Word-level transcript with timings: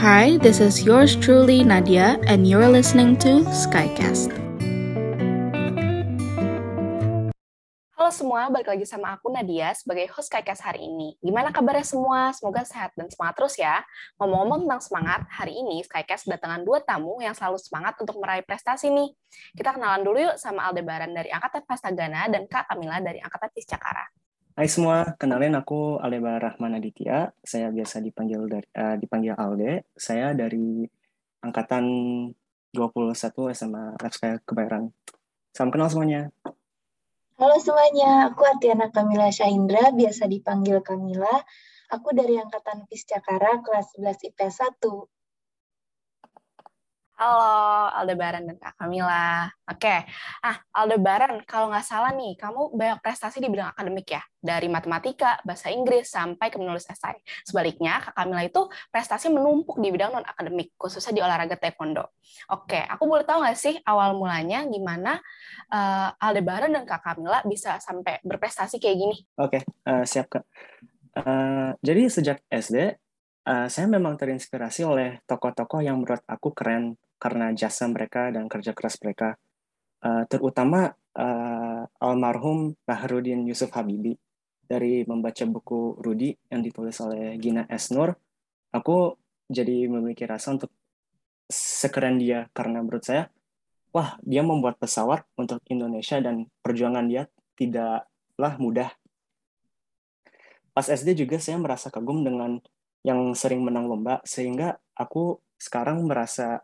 Hi, 0.00 0.40
this 0.40 0.64
is 0.64 0.80
yours 0.80 1.12
truly, 1.12 1.60
Nadia, 1.60 2.16
and 2.24 2.48
you're 2.48 2.72
listening 2.72 3.20
to 3.20 3.44
Skycast. 3.52 4.32
Halo 7.92 8.08
semua, 8.08 8.48
balik 8.48 8.72
lagi 8.72 8.88
sama 8.88 9.12
aku 9.12 9.28
Nadia 9.28 9.76
sebagai 9.76 10.08
host 10.16 10.32
Skycast 10.32 10.64
hari 10.64 10.88
ini. 10.88 11.20
Gimana 11.20 11.52
kabarnya 11.52 11.84
semua? 11.84 12.32
Semoga 12.32 12.64
sehat 12.64 12.96
dan 12.96 13.12
semangat 13.12 13.44
terus 13.44 13.60
ya. 13.60 13.84
Ngomong-ngomong 14.16 14.64
tentang 14.64 14.80
semangat, 14.80 15.20
hari 15.28 15.60
ini 15.60 15.84
Skycast 15.84 16.24
kedatangan 16.24 16.64
dua 16.64 16.80
tamu 16.80 17.20
yang 17.20 17.36
selalu 17.36 17.60
semangat 17.60 18.00
untuk 18.00 18.16
meraih 18.24 18.40
prestasi 18.40 18.88
nih. 18.88 19.12
Kita 19.52 19.76
kenalan 19.76 20.00
dulu 20.00 20.16
yuk 20.32 20.40
sama 20.40 20.72
Aldebaran 20.72 21.12
dari 21.12 21.28
Angkatan 21.28 21.68
Pastagana 21.68 22.24
dan 22.32 22.48
Kak 22.48 22.72
Kamila 22.72 23.04
dari 23.04 23.20
Angkatan 23.20 23.52
Tiscakara. 23.52 24.08
Hai 24.60 24.68
semua, 24.68 25.16
kenalin 25.16 25.56
aku 25.56 25.96
Aleba 26.04 26.36
Rahman 26.36 26.76
Aditya. 26.76 27.32
Saya 27.40 27.72
biasa 27.72 27.96
dipanggil 28.04 28.44
dari 28.44 28.68
uh, 28.76 28.92
dipanggil 29.00 29.32
Alde. 29.32 29.88
Saya 29.96 30.36
dari 30.36 30.84
angkatan 31.40 31.84
21 32.68 33.56
SMA 33.56 33.96
Lifestyle 33.96 34.44
Kebayoran. 34.44 34.92
Salam 35.56 35.72
kenal 35.72 35.88
semuanya. 35.88 36.28
Halo 37.40 37.56
semuanya, 37.56 38.28
aku 38.28 38.44
Atiana 38.44 38.92
Kamila 38.92 39.32
Syahindra, 39.32 39.96
biasa 39.96 40.28
dipanggil 40.28 40.84
Kamila. 40.84 41.40
Aku 41.88 42.12
dari 42.12 42.36
angkatan 42.36 42.84
Piscakara 42.84 43.64
kelas 43.64 43.96
11 43.96 44.28
IPS 44.28 44.76
1. 44.76 45.19
Halo 47.20 47.92
Aldebaran 48.00 48.48
dan 48.48 48.56
Kak 48.56 48.80
Kamila. 48.80 49.44
Oke, 49.68 50.08
ah 50.40 50.56
Aldebaran, 50.72 51.44
kalau 51.44 51.68
nggak 51.68 51.84
salah 51.84 52.16
nih, 52.16 52.32
kamu 52.32 52.72
banyak 52.72 52.96
prestasi 53.04 53.44
di 53.44 53.52
bidang 53.52 53.76
akademik 53.76 54.08
ya, 54.08 54.24
dari 54.40 54.72
matematika, 54.72 55.36
bahasa 55.44 55.68
Inggris, 55.68 56.08
sampai 56.08 56.48
ke 56.48 56.56
menulis 56.56 56.88
esai. 56.88 57.20
Sebaliknya, 57.44 58.00
Kak 58.00 58.16
Kamila 58.16 58.40
itu 58.40 58.72
prestasi 58.88 59.28
menumpuk 59.28 59.76
di 59.84 59.92
bidang 59.92 60.16
non 60.16 60.24
akademik, 60.24 60.72
khususnya 60.80 61.12
di 61.12 61.20
olahraga 61.20 61.60
taekwondo. 61.60 62.08
Oke, 62.56 62.80
aku 62.88 63.04
boleh 63.04 63.28
tahu 63.28 63.44
nggak 63.44 63.58
sih 63.60 63.76
awal 63.84 64.16
mulanya 64.16 64.64
gimana 64.64 65.20
uh, 65.76 66.16
Aldebaran 66.24 66.72
dan 66.72 66.88
Kak 66.88 67.04
Kamila 67.04 67.44
bisa 67.44 67.76
sampai 67.84 68.16
berprestasi 68.24 68.80
kayak 68.80 68.96
gini? 68.96 69.16
Oke, 69.36 69.60
uh, 69.84 70.08
siap 70.08 70.40
Kak. 70.40 70.48
Uh, 71.20 71.76
jadi 71.84 72.08
sejak 72.08 72.40
SD, 72.48 72.96
uh, 73.44 73.68
saya 73.68 73.86
memang 73.92 74.16
terinspirasi 74.16 74.88
oleh 74.88 75.20
tokoh-tokoh 75.28 75.84
yang 75.84 76.00
menurut 76.00 76.24
aku 76.24 76.56
keren 76.56 76.96
karena 77.20 77.52
jasa 77.52 77.84
mereka 77.86 78.32
dan 78.32 78.48
kerja 78.48 78.72
keras 78.72 78.96
mereka. 79.04 79.36
Uh, 80.00 80.24
terutama 80.32 80.96
uh, 81.14 81.84
almarhum 82.00 82.72
Baharudin 82.88 83.44
Yusuf 83.44 83.70
Habibi. 83.76 84.16
Dari 84.70 85.02
membaca 85.02 85.42
buku 85.50 85.98
Rudi 85.98 86.30
yang 86.46 86.62
ditulis 86.62 86.94
oleh 87.02 87.34
Gina 87.42 87.66
S. 87.66 87.90
Aku 88.70 89.18
jadi 89.50 89.90
memiliki 89.90 90.22
rasa 90.22 90.54
untuk 90.54 90.70
sekeren 91.50 92.22
dia 92.22 92.46
karena 92.54 92.78
menurut 92.78 93.02
saya, 93.02 93.26
wah 93.90 94.14
dia 94.22 94.46
membuat 94.46 94.78
pesawat 94.78 95.26
untuk 95.34 95.58
Indonesia 95.66 96.22
dan 96.22 96.46
perjuangan 96.62 97.10
dia 97.10 97.26
tidaklah 97.58 98.54
mudah. 98.62 98.90
Pas 100.70 100.86
SD 100.86 101.26
juga 101.26 101.42
saya 101.42 101.58
merasa 101.58 101.90
kagum 101.90 102.22
dengan 102.22 102.62
yang 103.02 103.34
sering 103.34 103.66
menang 103.66 103.90
lomba 103.90 104.22
sehingga 104.22 104.78
aku 104.94 105.42
sekarang 105.58 106.06
merasa 106.06 106.62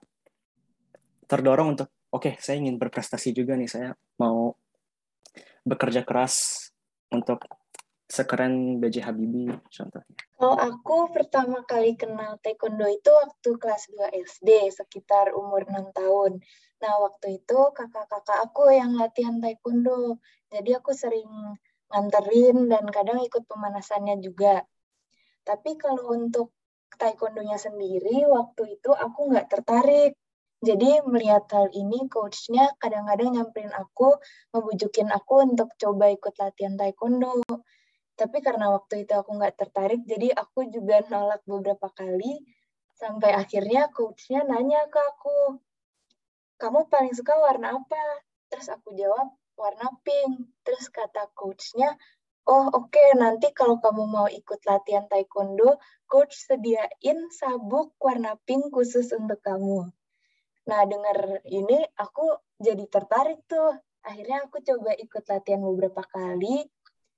terdorong 1.27 1.78
untuk 1.78 1.91
oke 2.10 2.32
okay, 2.32 2.34
saya 2.38 2.62
ingin 2.62 2.78
berprestasi 2.78 3.34
juga 3.34 3.58
nih 3.58 3.70
saya 3.70 3.91
mau 4.22 4.55
bekerja 5.66 6.06
keras 6.06 6.69
untuk 7.10 7.42
sekeren 8.06 8.78
BJ 8.78 9.02
Habibie 9.02 9.50
contohnya. 9.66 10.14
Kalau 10.38 10.54
aku 10.54 11.10
pertama 11.10 11.66
kali 11.66 11.98
kenal 11.98 12.38
taekwondo 12.38 12.86
itu 12.86 13.10
waktu 13.10 13.50
kelas 13.58 13.91
2 13.91 14.14
SD 14.14 14.70
sekitar 14.70 15.34
umur 15.34 15.66
6 15.66 15.91
tahun. 15.91 16.38
Nah, 16.78 16.94
waktu 17.02 17.42
itu 17.42 17.58
kakak-kakak 17.74 18.47
aku 18.47 18.70
yang 18.70 18.94
latihan 18.94 19.42
taekwondo. 19.42 20.22
Jadi 20.54 20.70
aku 20.78 20.94
sering 20.94 21.26
nganterin 21.91 22.70
dan 22.70 22.86
kadang 22.94 23.19
ikut 23.26 23.42
pemanasannya 23.50 24.22
juga. 24.22 24.62
Tapi 25.42 25.75
kalau 25.75 26.15
untuk 26.15 26.54
taekwondonya 26.94 27.59
sendiri, 27.59 28.22
waktu 28.31 28.78
itu 28.78 28.94
aku 28.94 29.34
nggak 29.34 29.50
tertarik. 29.50 30.15
Jadi 30.65 31.05
melihat 31.05 31.44
hal 31.53 31.69
ini, 31.77 32.09
coachnya 32.09 32.72
kadang-kadang 32.81 33.37
nyamperin 33.37 33.72
aku, 33.77 34.17
ngebujukin 34.56 35.12
aku 35.12 35.44
untuk 35.44 35.69
coba 35.77 36.09
ikut 36.09 36.33
latihan 36.41 36.81
taekwondo. 36.81 37.44
Tapi 38.17 38.41
karena 38.41 38.72
waktu 38.72 39.05
itu 39.05 39.12
aku 39.12 39.37
nggak 39.37 39.61
tertarik, 39.61 40.00
jadi 40.09 40.33
aku 40.33 40.72
juga 40.72 41.05
nolak 41.12 41.45
beberapa 41.45 41.93
kali, 41.93 42.41
sampai 42.97 43.37
akhirnya 43.37 43.93
coachnya 43.93 44.49
nanya 44.49 44.89
ke 44.89 44.97
aku, 44.97 45.61
kamu 46.56 46.89
paling 46.89 47.12
suka 47.12 47.37
warna 47.37 47.77
apa? 47.77 48.05
Terus 48.49 48.72
aku 48.72 48.97
jawab, 48.97 49.28
warna 49.61 49.93
pink. 50.00 50.49
Terus 50.65 50.89
kata 50.89 51.28
coachnya, 51.37 51.93
oh 52.49 52.72
oke 52.72 52.89
okay, 52.89 53.12
nanti 53.12 53.53
kalau 53.53 53.77
kamu 53.77 54.09
mau 54.09 54.25
ikut 54.25 54.65
latihan 54.65 55.05
taekwondo, 55.05 55.77
coach 56.09 56.33
sediain 56.33 57.28
sabuk 57.28 57.93
warna 58.00 58.41
pink 58.49 58.72
khusus 58.72 59.12
untuk 59.12 59.45
kamu. 59.45 59.93
Nah, 60.66 60.82
dengar 60.82 61.47
ini 61.47 61.78
aku 61.94 62.27
jadi 62.59 62.84
tertarik 62.91 63.47
tuh. 63.47 63.78
Akhirnya 64.06 64.47
aku 64.47 64.62
coba 64.62 64.94
ikut 64.94 65.25
latihan 65.27 65.62
beberapa 65.62 66.03
kali, 66.06 66.62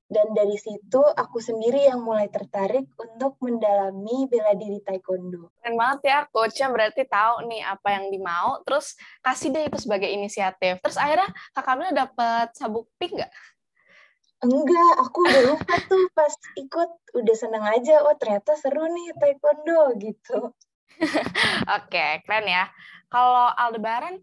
dan 0.08 0.32
dari 0.32 0.56
situ 0.56 1.04
aku 1.04 1.36
sendiri 1.36 1.84
yang 1.84 2.00
mulai 2.00 2.32
tertarik 2.32 2.88
untuk 2.96 3.36
mendalami 3.44 4.24
bela 4.24 4.56
diri 4.56 4.80
taekwondo. 4.80 5.52
Keren 5.60 5.76
banget 5.76 6.00
ya, 6.08 6.18
coachnya 6.32 6.72
berarti 6.72 7.04
tahu 7.04 7.44
nih 7.44 7.60
apa 7.60 7.88
yang 7.92 8.08
dimau, 8.08 8.64
terus 8.64 8.96
kasih 9.20 9.52
deh 9.52 9.68
itu 9.68 9.76
sebagai 9.84 10.08
inisiatif. 10.08 10.80
Terus 10.80 10.96
akhirnya 10.96 11.28
Kak 11.52 11.60
Kamila 11.60 11.92
dapat 11.92 12.56
sabuk 12.56 12.88
pink 12.96 13.20
nggak? 13.20 13.32
Enggak, 14.38 14.92
aku 15.02 15.28
udah 15.28 15.42
lupa 15.44 15.74
tuh 15.92 16.08
pas 16.16 16.32
ikut, 16.56 16.90
udah 17.12 17.36
seneng 17.36 17.64
aja, 17.68 18.00
oh 18.00 18.16
ternyata 18.16 18.56
seru 18.56 18.88
nih 18.88 19.12
taekwondo 19.20 19.92
gitu. 20.00 20.56
Oke, 21.76 22.24
keren 22.24 22.46
ya. 22.48 22.64
Kalau 23.08 23.52
Aldebaran, 23.56 24.20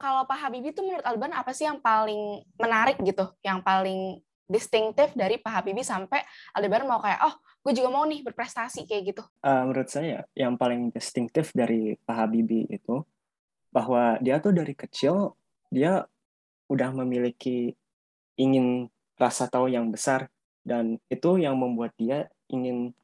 kalau 0.00 0.24
Pak 0.24 0.38
Habibie 0.48 0.72
itu 0.72 0.80
menurut 0.80 1.04
Aldebaran 1.04 1.36
apa 1.36 1.52
sih 1.52 1.68
yang 1.68 1.78
paling 1.80 2.44
menarik 2.56 2.96
gitu, 3.04 3.28
yang 3.44 3.60
paling 3.60 4.20
distinktif 4.44 5.16
dari 5.16 5.40
Pak 5.40 5.52
Habibie 5.60 5.84
sampai 5.84 6.20
Aldebaran 6.52 6.88
mau 6.88 7.00
kayak, 7.00 7.20
oh 7.24 7.34
gue 7.64 7.72
juga 7.72 7.88
mau 7.88 8.04
nih 8.04 8.20
berprestasi 8.24 8.84
kayak 8.84 9.02
gitu? 9.14 9.22
Uh, 9.40 9.68
menurut 9.68 9.88
saya 9.88 10.28
yang 10.36 10.56
paling 10.60 10.92
distinktif 10.92 11.52
dari 11.56 11.96
Pak 12.04 12.16
Habibie 12.16 12.68
itu 12.68 13.04
bahwa 13.72 14.20
dia 14.20 14.38
tuh 14.38 14.52
dari 14.52 14.76
kecil 14.76 15.34
dia 15.72 16.06
udah 16.70 16.94
memiliki 16.94 17.74
ingin 18.38 18.86
rasa 19.18 19.50
tahu 19.50 19.70
yang 19.70 19.90
besar 19.90 20.30
dan 20.62 20.98
itu 21.10 21.38
yang 21.38 21.58
membuat 21.58 21.92
dia 21.98 22.30
ingin 22.48 22.94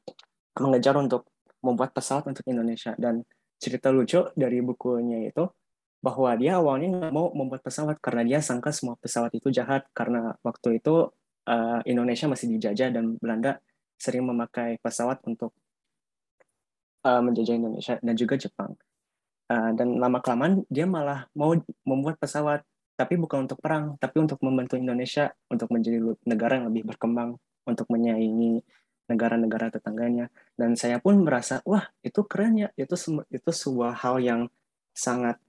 mengejar 0.57 0.97
untuk 0.97 1.29
membuat 1.61 1.93
pesawat 1.93 2.25
untuk 2.31 2.45
Indonesia 2.49 2.97
dan 2.97 3.23
cerita 3.61 3.93
lucu 3.93 4.25
dari 4.33 4.65
bukunya 4.65 5.29
itu 5.29 5.45
bahwa 6.01 6.33
dia 6.41 6.57
awalnya 6.57 6.89
nggak 6.97 7.13
mau 7.13 7.29
membuat 7.37 7.61
pesawat 7.61 8.01
karena 8.01 8.25
dia 8.25 8.39
sangka 8.41 8.73
semua 8.73 8.97
pesawat 8.97 9.37
itu 9.37 9.53
jahat 9.53 9.85
karena 9.93 10.33
waktu 10.41 10.81
itu 10.81 11.13
uh, 11.45 11.81
Indonesia 11.85 12.25
masih 12.25 12.57
dijajah 12.57 12.89
dan 12.89 13.21
Belanda 13.21 13.61
sering 14.01 14.25
memakai 14.25 14.81
pesawat 14.81 15.21
untuk 15.29 15.53
uh, 17.05 17.21
menjajah 17.21 17.55
Indonesia 17.61 17.95
dan 18.01 18.15
juga 18.17 18.41
Jepang. 18.41 18.73
Uh, 19.51 19.77
dan 19.77 20.01
lama 20.01 20.25
kelamaan 20.25 20.65
dia 20.73 20.89
malah 20.89 21.29
mau 21.37 21.53
membuat 21.85 22.17
pesawat 22.17 22.65
tapi 22.97 23.17
bukan 23.17 23.49
untuk 23.49 23.61
perang, 23.61 23.97
tapi 23.97 24.21
untuk 24.21 24.37
membantu 24.45 24.77
Indonesia 24.77 25.33
untuk 25.49 25.73
menjadi 25.73 26.01
negara 26.29 26.61
yang 26.61 26.69
lebih 26.69 26.93
berkembang, 26.93 27.33
untuk 27.65 27.89
menyaingi 27.89 28.61
negara-negara 29.11 29.75
tetangganya. 29.75 30.31
Dan 30.55 30.79
saya 30.79 31.03
pun 31.03 31.19
merasa, 31.27 31.59
wah 31.67 31.91
itu 32.07 32.23
keren 32.25 32.55
ya, 32.63 32.69
itu 32.79 32.95
itu 33.35 33.51
sebuah 33.51 33.99
hal 34.07 34.23
yang 34.23 34.41
sangat 34.95 35.43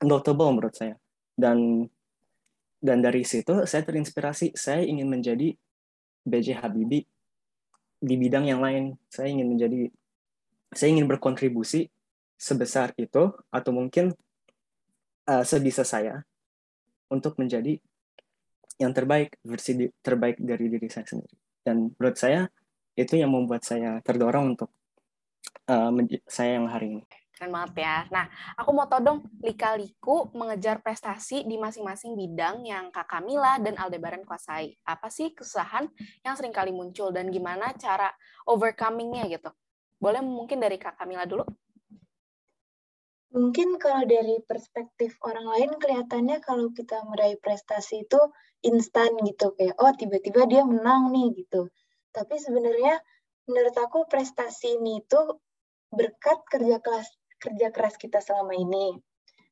notable 0.00 0.56
menurut 0.56 0.72
saya. 0.72 0.96
Dan 1.36 1.88
dan 2.80 3.00
dari 3.00 3.24
situ 3.24 3.64
saya 3.64 3.82
terinspirasi 3.82 4.54
saya 4.54 4.84
ingin 4.84 5.08
menjadi 5.08 5.56
BJ 6.22 6.60
Habibie 6.60 7.08
di 7.96 8.14
bidang 8.14 8.46
yang 8.46 8.60
lain 8.60 9.00
saya 9.08 9.32
ingin 9.32 9.48
menjadi 9.56 9.88
saya 10.70 10.92
ingin 10.92 11.08
berkontribusi 11.08 11.88
sebesar 12.36 12.92
itu 13.00 13.32
atau 13.48 13.70
mungkin 13.72 14.12
uh, 15.24 15.44
sebisa 15.46 15.82
saya 15.82 16.20
untuk 17.08 17.40
menjadi 17.40 17.80
yang 18.76 18.92
terbaik 18.92 19.40
versi 19.40 19.88
terbaik 20.04 20.36
dari 20.36 20.68
diri 20.68 20.86
saya 20.92 21.08
sendiri 21.08 21.36
dan 21.64 21.96
menurut 21.96 22.16
saya 22.20 22.44
itu 22.96 23.14
yang 23.20 23.30
membuat 23.30 23.62
saya 23.62 24.00
terdorong 24.00 24.56
untuk 24.56 24.72
uh, 25.68 25.92
saya 26.26 26.56
yang 26.58 26.66
hari 26.66 26.98
ini 26.98 27.04
Keren 27.36 27.52
banget 27.52 27.84
ya. 27.84 28.08
Nah, 28.08 28.24
aku 28.56 28.72
mau 28.72 28.88
tahu 28.88 29.04
dong, 29.04 29.18
lika-liku 29.44 30.32
mengejar 30.32 30.80
prestasi 30.80 31.44
di 31.44 31.60
masing-masing 31.60 32.16
bidang 32.16 32.64
yang 32.64 32.88
Kak 32.88 33.12
Kamila 33.12 33.60
dan 33.60 33.76
Aldebaran 33.76 34.24
kuasai. 34.24 34.72
Apa 34.88 35.12
sih 35.12 35.36
kesusahan 35.36 35.84
yang 36.24 36.32
sering 36.32 36.48
kali 36.56 36.72
muncul 36.72 37.12
dan 37.12 37.28
gimana 37.28 37.76
cara 37.76 38.08
overcoming-nya 38.48 39.28
gitu? 39.28 39.52
Boleh 40.00 40.24
mungkin 40.24 40.64
dari 40.64 40.80
Kak 40.80 40.96
Kamila 40.96 41.28
dulu? 41.28 41.44
Mungkin 43.36 43.76
kalau 43.76 44.08
dari 44.08 44.40
perspektif 44.40 45.20
orang 45.20 45.44
lain 45.44 45.70
kelihatannya 45.76 46.40
kalau 46.40 46.72
kita 46.72 47.04
meraih 47.04 47.36
prestasi 47.36 48.08
itu 48.08 48.20
instan 48.64 49.12
gitu 49.28 49.52
kayak 49.52 49.76
oh 49.76 49.92
tiba-tiba 49.92 50.48
dia 50.48 50.64
menang 50.64 51.12
nih 51.12 51.44
gitu. 51.44 51.68
Tapi 52.16 52.40
sebenarnya 52.40 52.96
menurut 53.44 53.76
aku 53.76 54.08
prestasi 54.08 54.80
ini 54.80 55.04
itu 55.04 55.20
berkat 55.92 56.40
kerja 56.48 56.80
keras 56.80 57.12
kerja 57.36 57.68
keras 57.68 58.00
kita 58.00 58.24
selama 58.24 58.56
ini. 58.56 58.96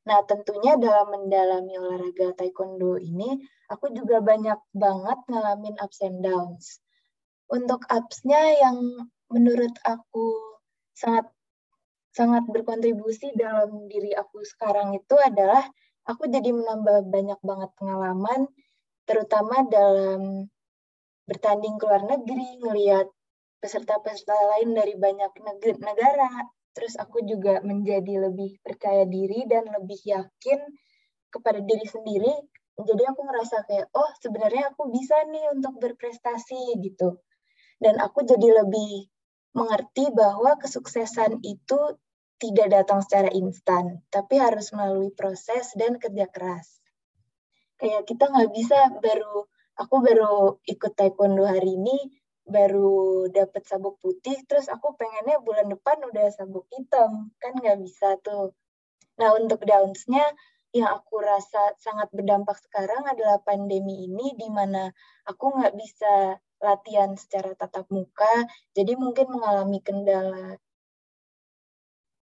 Nah, 0.05 0.21
tentunya 0.25 0.77
dalam 0.77 1.13
mendalami 1.13 1.77
olahraga 1.81 2.37
taekwondo 2.37 2.97
ini, 3.01 3.41
aku 3.69 3.89
juga 3.93 4.21
banyak 4.21 4.57
banget 4.73 5.19
ngalamin 5.29 5.77
ups 5.81 6.01
and 6.05 6.21
downs. 6.21 6.81
Untuk 7.49 7.85
ups-nya 7.89 8.57
yang 8.61 8.77
menurut 9.33 9.73
aku 9.81 10.57
sangat 10.93 11.29
sangat 12.13 12.45
berkontribusi 12.47 13.33
dalam 13.35 13.89
diri 13.89 14.13
aku 14.13 14.45
sekarang 14.45 14.95
itu 14.95 15.17
adalah 15.19 15.65
aku 16.05 16.29
jadi 16.29 16.53
menambah 16.53 17.09
banyak 17.09 17.39
banget 17.41 17.69
pengalaman, 17.75 18.45
terutama 19.09 19.65
dalam 19.67 20.47
bertanding 21.25 21.75
ke 21.81 21.85
luar 21.89 22.05
negeri, 22.05 22.61
ngelihat 22.61 23.09
peserta-peserta 23.61 24.37
lain 24.55 24.77
dari 24.77 24.93
banyak 24.93 25.31
negara, 25.81 26.31
terus 26.77 26.93
aku 27.01 27.25
juga 27.25 27.65
menjadi 27.65 28.29
lebih 28.29 28.61
percaya 28.61 29.09
diri 29.09 29.49
dan 29.49 29.65
lebih 29.73 29.97
yakin 30.05 30.59
kepada 31.33 31.59
diri 31.59 31.85
sendiri. 31.89 32.35
Jadi 32.75 33.03
aku 33.07 33.23
ngerasa 33.23 33.65
kayak 33.65 33.87
oh 33.95 34.11
sebenarnya 34.19 34.75
aku 34.75 34.91
bisa 34.91 35.15
nih 35.31 35.49
untuk 35.55 35.79
berprestasi 35.79 36.77
gitu. 36.83 37.23
Dan 37.79 37.99
aku 38.03 38.27
jadi 38.27 38.63
lebih 38.63 39.07
mengerti 39.55 40.11
bahwa 40.11 40.59
kesuksesan 40.59 41.39
itu 41.41 41.79
tidak 42.35 42.67
datang 42.67 42.99
secara 42.99 43.31
instan 43.31 44.03
tapi 44.11 44.35
harus 44.35 44.75
melalui 44.75 45.15
proses 45.15 45.71
dan 45.79 45.95
kerja 45.95 46.27
keras. 46.27 46.83
Kayak 47.79 48.03
kita 48.07 48.27
nggak 48.27 48.51
bisa 48.51 48.79
baru 48.99 49.47
aku 49.75 49.95
baru 50.03 50.59
ikut 50.63 50.93
taekwondo 50.95 51.43
hari 51.43 51.75
ini 51.75 51.97
baru 52.45 53.25
dapat 53.33 53.65
sabuk 53.65 53.97
putih 53.99 54.37
terus 54.45 54.69
aku 54.69 54.93
pengennya 54.93 55.41
bulan 55.41 55.67
depan 55.71 55.97
udah 56.05 56.27
sabuk 56.31 56.69
hitam. 56.71 57.33
Kan 57.41 57.53
nggak 57.57 57.81
bisa 57.81 58.15
tuh. 58.21 58.53
Nah 59.19 59.33
untuk 59.35 59.63
downs-nya 59.65 60.23
yang 60.75 60.91
aku 60.91 61.23
rasa 61.23 61.71
sangat 61.79 62.11
berdampak 62.11 62.59
sekarang 62.59 63.07
adalah 63.07 63.39
pandemi 63.39 64.11
ini 64.11 64.35
di 64.35 64.51
mana 64.51 64.91
aku 65.23 65.55
nggak 65.55 65.71
bisa 65.71 66.35
latihan 66.59 67.15
secara 67.15 67.55
tatap 67.55 67.87
muka 67.87 68.43
jadi 68.75 68.99
mungkin 68.99 69.31
mengalami 69.31 69.79
kendala 69.79 70.59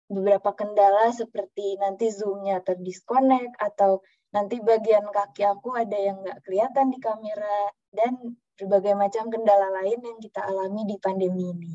beberapa 0.05 0.53
kendala 0.53 1.09
seperti 1.09 1.81
nanti 1.81 2.13
zoom-nya 2.13 2.61
terdisconnect 2.61 3.57
atau 3.57 4.05
nanti 4.35 4.59
bagian 4.59 5.07
kaki 5.07 5.47
aku 5.47 5.79
ada 5.79 5.95
yang 5.95 6.19
nggak 6.19 6.43
kelihatan 6.43 6.91
di 6.91 6.99
kamera 6.99 7.71
dan 7.95 8.35
berbagai 8.59 8.99
macam 8.99 9.31
kendala 9.31 9.71
lain 9.79 9.99
yang 10.03 10.19
kita 10.19 10.43
alami 10.43 10.83
di 10.83 10.95
pandemi 10.99 11.55
ini. 11.55 11.73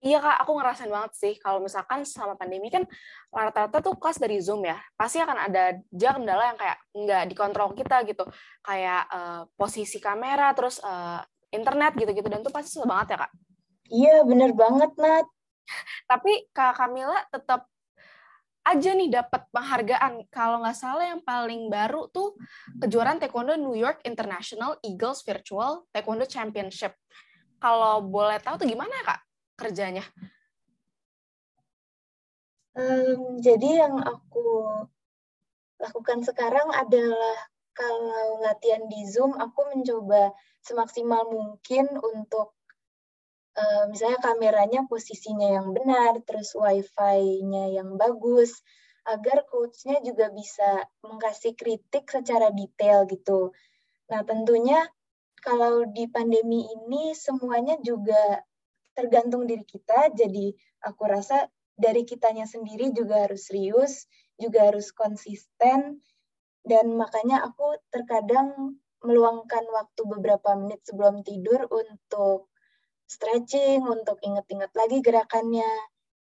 Iya 0.00 0.16
kak, 0.16 0.36
aku 0.44 0.56
ngerasain 0.56 0.88
banget 0.88 1.12
sih 1.12 1.34
kalau 1.36 1.60
misalkan 1.60 2.08
selama 2.08 2.32
pandemi 2.32 2.72
kan 2.72 2.88
rata-rata 3.28 3.84
tuh 3.84 4.00
kelas 4.00 4.16
dari 4.16 4.40
Zoom 4.40 4.64
ya, 4.64 4.80
pasti 4.96 5.20
akan 5.20 5.36
ada 5.36 5.76
aja 5.76 6.08
kendala 6.16 6.44
yang 6.48 6.56
kayak 6.56 6.78
nggak 6.96 7.22
dikontrol 7.28 7.76
kita 7.76 7.96
gitu, 8.08 8.24
kayak 8.64 9.04
uh, 9.12 9.44
posisi 9.60 10.00
kamera, 10.00 10.56
terus 10.56 10.80
uh, 10.80 11.20
internet 11.52 11.92
gitu-gitu, 12.00 12.32
dan 12.32 12.40
tuh 12.40 12.48
pasti 12.48 12.80
susah 12.80 12.88
banget 12.88 13.12
ya 13.12 13.16
kak. 13.28 13.32
Iya, 13.92 14.16
bener 14.24 14.50
banget 14.56 14.90
Nat. 14.96 15.26
Tapi 16.08 16.32
kak 16.50 16.80
Kamila 16.80 17.20
tetap 17.28 17.69
aja 18.64 18.90
nih 18.92 19.08
dapat 19.08 19.48
penghargaan. 19.50 20.28
Kalau 20.28 20.60
nggak 20.60 20.78
salah 20.78 21.06
yang 21.08 21.22
paling 21.24 21.72
baru 21.72 22.08
tuh 22.12 22.36
kejuaraan 22.80 23.18
Taekwondo 23.18 23.56
New 23.56 23.76
York 23.76 24.04
International 24.04 24.76
Eagles 24.84 25.24
Virtual 25.24 25.84
Taekwondo 25.90 26.28
Championship. 26.28 26.96
Kalau 27.60 28.04
boleh 28.04 28.40
tahu 28.40 28.60
tuh 28.64 28.68
gimana 28.68 28.94
kak 29.04 29.20
kerjanya? 29.56 30.04
Um, 32.72 33.42
jadi 33.42 33.84
yang 33.84 33.98
aku 34.00 34.46
lakukan 35.80 36.22
sekarang 36.22 36.70
adalah 36.72 37.50
kalau 37.74 38.44
latihan 38.44 38.84
di 38.92 39.08
Zoom, 39.08 39.32
aku 39.40 39.72
mencoba 39.72 40.36
semaksimal 40.60 41.24
mungkin 41.32 41.88
untuk 41.96 42.59
misalnya 43.90 44.20
kameranya 44.22 44.86
posisinya 44.86 45.48
yang 45.60 45.74
benar, 45.74 46.22
terus 46.24 46.54
wifi-nya 46.56 47.74
yang 47.74 47.98
bagus, 47.98 48.62
agar 49.04 49.44
coach-nya 49.48 50.00
juga 50.04 50.30
bisa 50.30 50.86
mengkasih 51.02 51.56
kritik 51.56 52.06
secara 52.08 52.52
detail 52.52 53.08
gitu. 53.08 53.50
Nah 54.12 54.22
tentunya 54.22 54.86
kalau 55.40 55.88
di 55.88 56.04
pandemi 56.06 56.68
ini 56.68 57.16
semuanya 57.16 57.80
juga 57.80 58.44
tergantung 58.92 59.48
diri 59.48 59.64
kita, 59.64 60.12
jadi 60.12 60.52
aku 60.84 61.02
rasa 61.08 61.48
dari 61.80 62.04
kitanya 62.04 62.44
sendiri 62.44 62.92
juga 62.92 63.24
harus 63.24 63.48
serius, 63.48 64.04
juga 64.36 64.68
harus 64.68 64.92
konsisten, 64.92 66.04
dan 66.60 66.86
makanya 66.92 67.40
aku 67.48 67.80
terkadang 67.88 68.76
meluangkan 69.00 69.64
waktu 69.72 70.02
beberapa 70.04 70.52
menit 70.60 70.84
sebelum 70.84 71.24
tidur 71.24 71.64
untuk 71.72 72.52
stretching, 73.10 73.82
untuk 73.82 74.22
inget-inget 74.22 74.70
lagi 74.78 75.02
gerakannya. 75.02 75.66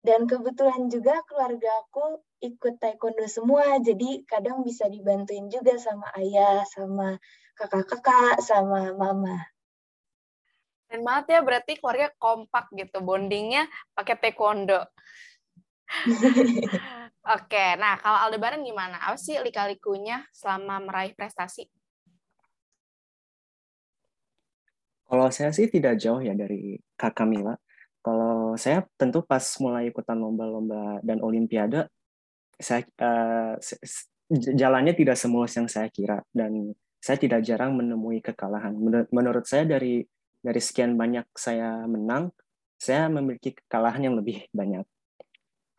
Dan 0.06 0.29
kebetulan 0.29 0.94
juga 0.94 1.25
keluarga 1.25 1.68
aku 1.83 2.21
ikut 2.38 2.77
taekwondo 2.77 3.25
semua, 3.25 3.81
jadi 3.81 4.21
kadang 4.29 4.62
bisa 4.62 4.85
dibantuin 4.85 5.50
juga 5.50 5.81
sama 5.81 6.06
ayah, 6.21 6.62
sama 6.69 7.18
kakak-kakak, 7.57 8.38
sama 8.45 8.94
mama. 8.94 9.41
Dan 10.88 11.01
banget 11.03 11.35
ya, 11.35 11.39
berarti 11.41 11.81
keluarga 11.81 12.13
kompak 12.21 12.69
gitu, 12.77 13.01
bondingnya 13.01 13.65
pakai 13.97 14.15
taekwondo. 14.21 14.85
Oke, 17.35 17.75
nah 17.75 18.00
kalau 18.00 18.24
Aldebaran 18.24 18.63
gimana? 18.63 19.01
Apa 19.03 19.19
sih 19.19 19.35
lika-likunya 19.44 20.24
selama 20.31 20.79
meraih 20.79 21.12
prestasi? 21.12 21.68
Kalau 25.07 25.27
saya 25.31 25.56
sih 25.56 25.71
tidak 25.71 25.95
jauh 25.95 26.19
ya 26.19 26.36
dari 26.36 26.75
Kak 27.00 27.15
Kamila. 27.15 27.56
Kalau 28.04 28.59
saya 28.59 28.84
tentu 29.00 29.24
pas 29.24 29.43
mulai 29.63 29.91
ikutan 29.91 30.20
lomba-lomba 30.20 31.00
dan 31.03 31.24
olimpiade, 31.24 31.88
saya 32.60 32.84
uh, 33.03 33.55
jalannya 34.31 34.91
tidak 34.96 35.15
semulus 35.15 35.55
yang 35.55 35.72
saya 35.72 35.88
kira 35.88 36.20
dan 36.36 36.75
saya 37.00 37.17
tidak 37.20 37.43
jarang 37.48 37.75
menemui 37.79 38.20
kekalahan. 38.20 38.75
Menurut 39.12 39.48
saya 39.48 39.63
dari 39.63 40.03
dari 40.43 40.62
sekian 40.63 41.00
banyak 41.00 41.27
saya 41.36 41.88
menang, 41.88 42.31
saya 42.75 43.08
memiliki 43.08 43.55
kekalahan 43.55 44.12
yang 44.12 44.15
lebih 44.20 44.43
banyak. 44.51 44.84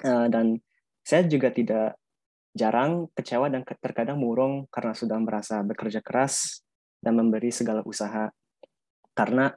Uh, 0.04 0.28
dan 0.32 0.60
saya 1.04 1.24
juga 1.28 1.52
tidak 1.52 1.96
jarang 2.56 3.08
kecewa 3.12 3.52
dan 3.52 3.62
terkadang 3.64 4.20
murung 4.20 4.64
karena 4.72 4.92
sudah 4.96 5.18
merasa 5.20 5.60
bekerja 5.60 6.00
keras 6.00 6.64
dan 6.98 7.14
memberi 7.14 7.52
segala 7.54 7.84
usaha 7.84 8.28
karena 9.18 9.50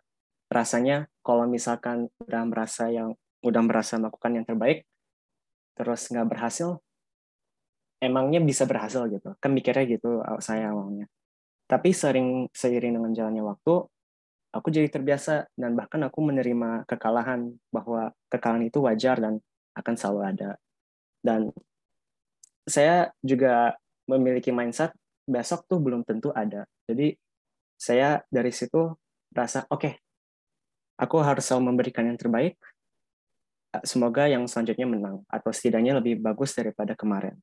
rasanya 0.50 1.06
kalau 1.22 1.46
misalkan 1.46 2.10
udah 2.26 2.44
merasa 2.50 2.90
yang 2.90 3.14
udah 3.46 3.62
merasa 3.62 4.02
melakukan 4.02 4.42
yang 4.42 4.46
terbaik 4.50 4.90
terus 5.78 6.10
nggak 6.10 6.26
berhasil 6.26 6.82
emangnya 8.02 8.42
bisa 8.42 8.66
berhasil 8.66 9.06
gitu. 9.08 9.38
Kan 9.38 9.54
mikirnya 9.54 9.86
gitu 9.86 10.26
saya 10.42 10.74
awalnya. 10.74 11.06
Tapi 11.70 11.94
sering 11.94 12.50
seiring 12.52 12.98
dengan 12.98 13.14
jalannya 13.14 13.46
waktu 13.46 13.74
aku 14.52 14.68
jadi 14.68 14.90
terbiasa 14.92 15.48
dan 15.56 15.78
bahkan 15.78 16.02
aku 16.04 16.20
menerima 16.20 16.84
kekalahan 16.90 17.56
bahwa 17.72 18.12
kekalahan 18.28 18.68
itu 18.68 18.84
wajar 18.84 19.22
dan 19.22 19.40
akan 19.78 19.96
selalu 19.96 20.22
ada. 20.36 20.52
Dan 21.22 21.54
saya 22.66 23.14
juga 23.24 23.78
memiliki 24.10 24.52
mindset 24.52 24.92
besok 25.30 25.70
tuh 25.70 25.80
belum 25.80 26.04
tentu 26.04 26.34
ada. 26.36 26.68
Jadi 26.90 27.16
saya 27.80 28.20
dari 28.28 28.52
situ 28.52 28.92
rasa 29.32 29.64
oke 29.72 29.80
okay, 29.80 29.94
aku 31.02 31.18
harus 31.24 31.42
selalu 31.42 31.74
memberikan 31.74 32.06
yang 32.06 32.20
terbaik. 32.20 32.56
Semoga 33.88 34.28
yang 34.28 34.44
selanjutnya 34.52 34.84
menang 34.84 35.24
atau 35.32 35.50
setidaknya 35.50 35.98
lebih 35.98 36.20
bagus 36.20 36.52
daripada 36.52 36.92
kemarin. 36.92 37.40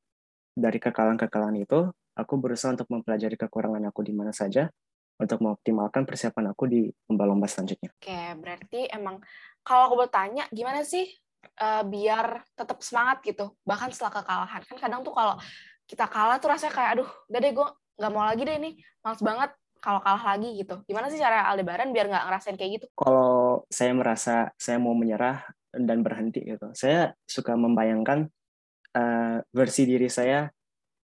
Dari 0.53 0.77
kekalahan-kekalahan 0.77 1.57
itu 1.57 1.89
aku 2.13 2.35
berusaha 2.37 2.77
untuk 2.77 2.87
mempelajari 2.93 3.35
kekurangan 3.41 3.89
aku 3.89 4.05
di 4.05 4.13
mana 4.13 4.31
saja 4.31 4.69
untuk 5.19 5.41
mengoptimalkan 5.43 6.05
persiapan 6.05 6.53
aku 6.53 6.65
di 6.69 6.81
lomba-lomba 7.11 7.49
selanjutnya. 7.49 7.91
Oke, 7.97 8.21
berarti 8.39 8.81
emang 8.93 9.19
kalau 9.65 9.91
aku 9.91 9.97
bertanya 10.07 10.47
gimana 10.53 10.85
sih 10.85 11.09
uh, 11.59 11.83
biar 11.83 12.45
tetap 12.55 12.79
semangat 12.85 13.25
gitu 13.25 13.57
bahkan 13.65 13.89
setelah 13.91 14.21
kekalahan? 14.21 14.63
Kan 14.69 14.77
kadang 14.79 15.01
tuh 15.03 15.17
kalau 15.17 15.35
kita 15.89 16.05
kalah 16.07 16.37
tuh 16.37 16.53
rasanya 16.53 16.73
kayak 16.77 16.91
aduh 17.01 17.11
udah 17.33 17.41
deh 17.41 17.53
gue 17.57 17.69
nggak 17.99 18.13
mau 18.13 18.25
lagi 18.29 18.43
deh 18.45 18.57
ini 18.61 18.71
males 19.01 19.23
banget 19.25 19.51
kalau 19.79 20.01
kalah 20.03 20.35
lagi 20.35 20.59
gitu. 20.59 20.83
Gimana 20.85 21.09
sih 21.09 21.19
cara 21.19 21.47
Aldebaran 21.49 21.91
biar 21.95 22.11
nggak 22.11 22.25
ngerasain 22.29 22.57
kayak 22.59 22.73
gitu? 22.83 22.87
Kalau 22.99 23.65
saya 23.71 23.93
merasa 23.95 24.51
saya 24.59 24.79
mau 24.83 24.95
menyerah 24.95 25.43
dan 25.73 26.03
berhenti 26.03 26.45
gitu, 26.45 26.71
saya 26.75 27.15
suka 27.29 27.55
membayangkan 27.55 28.29
uh, 28.97 29.39
versi 29.53 29.87
diri 29.87 30.11
saya 30.11 30.49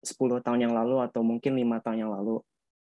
10 0.00 0.16
tahun 0.40 0.60
yang 0.68 0.72
lalu 0.72 1.04
atau 1.04 1.20
mungkin 1.20 1.56
lima 1.56 1.80
tahun 1.84 2.08
yang 2.08 2.12
lalu. 2.12 2.40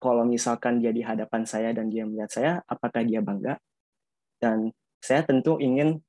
Kalau 0.00 0.24
misalkan 0.24 0.80
dia 0.80 0.94
di 0.94 1.04
hadapan 1.04 1.44
saya 1.44 1.76
dan 1.76 1.92
dia 1.92 2.08
melihat 2.08 2.30
saya, 2.32 2.52
apakah 2.64 3.04
dia 3.04 3.20
bangga? 3.20 3.60
Dan 4.40 4.72
saya 5.02 5.20
tentu 5.26 5.60
ingin 5.60 6.00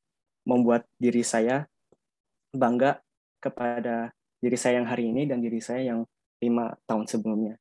membuat 0.47 0.87
diri 0.95 1.25
saya 1.27 1.67
bangga 2.55 3.03
kepada 3.43 4.15
diri 4.39 4.55
saya 4.55 4.79
yang 4.79 4.87
hari 4.87 5.11
ini 5.11 5.27
dan 5.27 5.43
diri 5.43 5.59
saya 5.59 5.91
yang 5.91 6.07
lima 6.39 6.71
tahun 6.87 7.05
sebelumnya. 7.05 7.59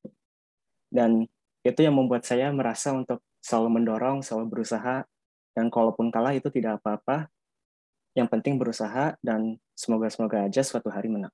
Dan 0.87 1.27
itu 1.61 1.81
yang 1.85 1.97
membuat 1.97 2.25
saya 2.25 2.49
merasa 2.53 2.93
untuk 2.93 3.21
selalu 3.41 3.81
mendorong, 3.81 4.25
selalu 4.25 4.59
berusaha, 4.59 5.05
dan 5.53 5.67
kalaupun 5.69 6.09
kalah 6.09 6.33
itu 6.33 6.49
tidak 6.49 6.81
apa-apa. 6.81 7.29
Yang 8.17 8.29
penting 8.33 8.55
berusaha 8.59 9.15
dan 9.23 9.61
semoga-semoga 9.77 10.49
aja 10.49 10.61
suatu 10.67 10.91
hari 10.91 11.09
menang. 11.13 11.33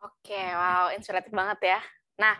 Oke, 0.00 0.38
wow, 0.38 0.94
inspiratif 0.94 1.34
banget 1.34 1.76
ya. 1.76 1.80
Nah, 2.18 2.38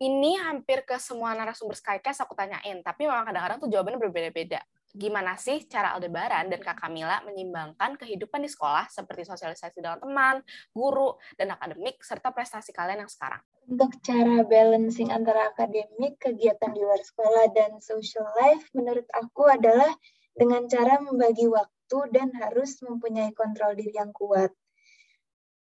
ini 0.00 0.36
hampir 0.40 0.84
ke 0.84 0.96
semua 0.96 1.36
narasumber 1.36 1.76
Skycast 1.76 2.24
aku 2.24 2.32
tanyain, 2.32 2.80
tapi 2.80 3.04
memang 3.04 3.28
kadang-kadang 3.28 3.58
tuh 3.60 3.68
jawabannya 3.68 4.00
berbeda-beda 4.00 4.60
gimana 4.90 5.38
sih 5.38 5.62
cara 5.70 5.94
Aldebaran 5.94 6.50
dan 6.50 6.58
Kak 6.58 6.82
Kamila 6.82 7.22
menyimbangkan 7.22 7.94
kehidupan 7.94 8.42
di 8.42 8.50
sekolah 8.50 8.90
seperti 8.90 9.22
sosialisasi 9.22 9.78
dengan 9.78 10.02
teman, 10.02 10.42
guru, 10.74 11.14
dan 11.38 11.54
akademik, 11.54 12.02
serta 12.02 12.34
prestasi 12.34 12.74
kalian 12.74 13.06
yang 13.06 13.12
sekarang? 13.12 13.42
Untuk 13.70 14.02
cara 14.02 14.42
balancing 14.42 15.14
antara 15.14 15.54
akademik, 15.54 16.18
kegiatan 16.18 16.74
di 16.74 16.82
luar 16.82 16.98
sekolah, 16.98 17.54
dan 17.54 17.78
social 17.78 18.26
life, 18.42 18.66
menurut 18.74 19.06
aku 19.14 19.46
adalah 19.46 19.94
dengan 20.34 20.66
cara 20.66 20.98
membagi 20.98 21.46
waktu 21.46 21.98
dan 22.10 22.34
harus 22.34 22.82
mempunyai 22.82 23.30
kontrol 23.30 23.78
diri 23.78 23.94
yang 23.94 24.10
kuat. 24.10 24.50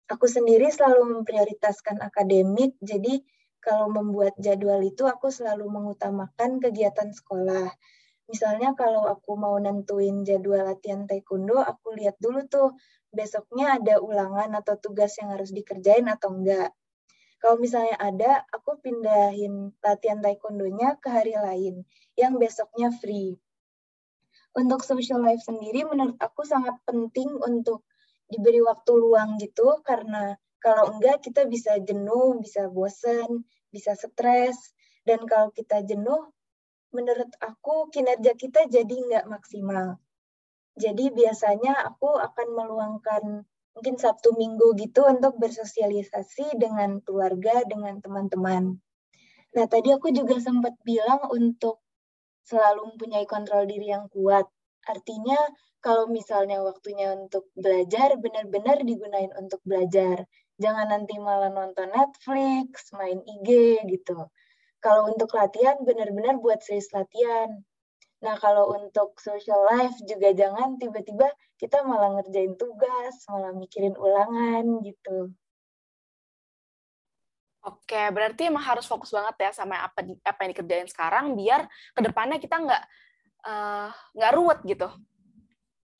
Aku 0.09 0.25
sendiri 0.25 0.73
selalu 0.73 1.21
memprioritaskan 1.21 2.01
akademik, 2.01 2.81
jadi 2.81 3.21
kalau 3.61 3.93
membuat 3.93 4.33
jadwal 4.41 4.81
itu 4.81 5.05
aku 5.05 5.29
selalu 5.29 5.69
mengutamakan 5.69 6.65
kegiatan 6.65 7.13
sekolah 7.13 7.69
Misalnya 8.29 8.77
kalau 8.77 9.09
aku 9.09 9.41
mau 9.41 9.57
nentuin 9.57 10.21
jadwal 10.21 10.69
latihan 10.69 11.09
taekwondo, 11.09 11.65
aku 11.65 11.97
lihat 11.97 12.21
dulu 12.21 12.45
tuh 12.45 12.77
besoknya 13.09 13.81
ada 13.81 14.05
ulangan 14.05 14.53
atau 14.61 14.77
tugas 14.77 15.17
yang 15.17 15.33
harus 15.33 15.49
dikerjain 15.49 16.05
atau 16.13 16.37
enggak. 16.37 16.77
Kalau 17.41 17.57
misalnya 17.57 17.97
ada, 17.97 18.45
aku 18.53 18.77
pindahin 18.85 19.73
latihan 19.81 20.21
taekwondonya 20.21 21.01
ke 21.01 21.09
hari 21.09 21.41
lain 21.41 21.89
yang 22.21 22.37
besoknya 22.37 22.93
free. 22.93 23.41
Untuk 24.53 24.85
social 24.85 25.25
life 25.25 25.41
sendiri 25.41 25.89
menurut 25.89 26.21
aku 26.21 26.45
sangat 26.45 26.77
penting 26.85 27.31
untuk 27.33 27.89
diberi 28.29 28.61
waktu 28.61 28.93
luang 28.93 29.41
gitu 29.41 29.81
karena 29.81 30.37
kalau 30.61 30.93
enggak 30.93 31.25
kita 31.25 31.49
bisa 31.49 31.79
jenuh, 31.81 32.37
bisa 32.43 32.69
bosen, 32.69 33.47
bisa 33.73 33.97
stres 33.97 34.75
dan 35.07 35.25
kalau 35.25 35.49
kita 35.55 35.81
jenuh 35.87 36.29
menurut 36.95 37.31
aku 37.41 37.93
kinerja 37.93 38.33
kita 38.35 38.67
jadi 38.69 38.95
nggak 38.95 39.27
maksimal. 39.29 40.01
Jadi 40.79 41.11
biasanya 41.11 41.75
aku 41.91 42.17
akan 42.17 42.49
meluangkan 42.55 43.23
mungkin 43.75 43.95
Sabtu 43.99 44.35
Minggu 44.35 44.75
gitu 44.79 45.07
untuk 45.07 45.39
bersosialisasi 45.39 46.59
dengan 46.59 46.99
keluarga, 47.03 47.63
dengan 47.67 47.99
teman-teman. 48.03 48.79
Nah, 49.55 49.67
tadi 49.67 49.95
aku 49.95 50.11
juga 50.11 50.39
sempat 50.39 50.75
bilang 50.83 51.31
untuk 51.31 51.83
selalu 52.47 52.95
mempunyai 52.95 53.27
kontrol 53.27 53.67
diri 53.67 53.91
yang 53.91 54.07
kuat. 54.11 54.47
Artinya 54.87 55.37
kalau 55.79 56.11
misalnya 56.11 56.59
waktunya 56.59 57.15
untuk 57.15 57.51
belajar, 57.55 58.19
benar-benar 58.19 58.83
digunain 58.83 59.31
untuk 59.39 59.63
belajar. 59.63 60.27
Jangan 60.59 60.91
nanti 60.91 61.15
malah 61.23 61.55
nonton 61.55 61.95
Netflix, 61.95 62.91
main 62.99 63.23
IG 63.23 63.79
gitu. 63.87 64.27
Kalau 64.79 65.11
untuk 65.11 65.35
latihan, 65.35 65.75
benar-benar 65.83 66.39
buat 66.39 66.63
serius 66.63 66.91
latihan. 66.95 67.51
Nah, 68.19 68.35
kalau 68.39 68.75
untuk 68.75 69.15
social 69.19 69.63
life 69.71 69.95
juga 70.03 70.35
jangan 70.35 70.79
tiba-tiba 70.79 71.31
kita 71.59 71.83
malah 71.87 72.19
ngerjain 72.19 72.55
tugas, 72.59 73.15
malah 73.31 73.55
mikirin 73.55 73.95
ulangan 73.95 74.83
gitu. 74.83 75.35
Oke, 77.67 78.01
berarti 78.15 78.49
emang 78.49 78.63
harus 78.63 78.87
fokus 78.87 79.11
banget 79.11 79.35
ya 79.45 79.51
sama 79.51 79.83
apa 79.83 80.01
di, 80.01 80.15
apa 80.23 80.41
yang 80.47 80.51
dikerjain 80.55 80.89
sekarang 80.89 81.35
biar 81.35 81.67
ke 81.93 82.01
depannya 82.01 82.39
kita 82.39 82.55
nggak 82.55 82.83
uh, 83.45 83.91
nggak 84.15 84.33
ruwet 84.35 84.61
gitu. 84.65 84.89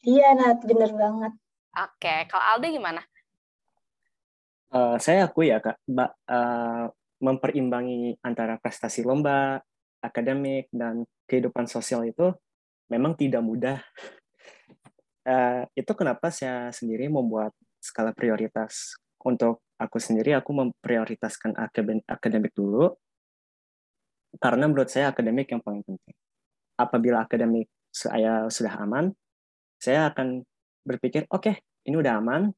Iya, 0.07 0.39
Nat, 0.39 0.63
bener 0.63 0.95
banget. 0.95 1.33
Oke, 1.75 2.15
kalau 2.31 2.45
Alde 2.55 2.71
gimana? 2.71 3.03
Uh, 4.71 4.95
saya 5.03 5.27
akui 5.27 5.51
ya, 5.51 5.59
Kak. 5.59 5.77
Mbak, 5.91 6.11
uh, 6.31 6.87
memperimbangi 7.19 8.19
antara 8.23 8.59
prestasi 8.59 9.03
lomba, 9.03 9.59
akademik, 10.03 10.71
dan 10.71 11.03
kehidupan 11.27 11.67
sosial 11.67 12.07
itu 12.07 12.31
memang 12.89 13.19
tidak 13.19 13.43
mudah. 13.43 13.79
Uh, 15.27 15.67
itu 15.81 15.93
kenapa 15.95 16.31
saya 16.31 16.71
sendiri 16.71 17.11
membuat 17.11 17.53
skala 17.83 18.15
prioritas. 18.15 18.95
Untuk 19.19 19.67
aku 19.77 19.99
sendiri, 19.99 20.35
aku 20.39 20.55
memprioritaskan 20.55 21.59
akademik 22.07 22.55
dulu, 22.55 22.95
karena 24.39 24.71
menurut 24.71 24.87
saya 24.87 25.11
akademik 25.11 25.51
yang 25.51 25.59
paling 25.59 25.83
penting. 25.83 26.17
Apabila 26.79 27.27
akademik 27.27 27.67
saya 27.91 28.47
sudah 28.47 28.79
aman, 28.79 29.11
saya 29.83 30.07
akan 30.15 30.47
berpikir, 30.87 31.27
oke, 31.33 31.51
okay, 31.51 31.55
ini 31.89 31.99
udah 31.99 32.23
aman, 32.23 32.55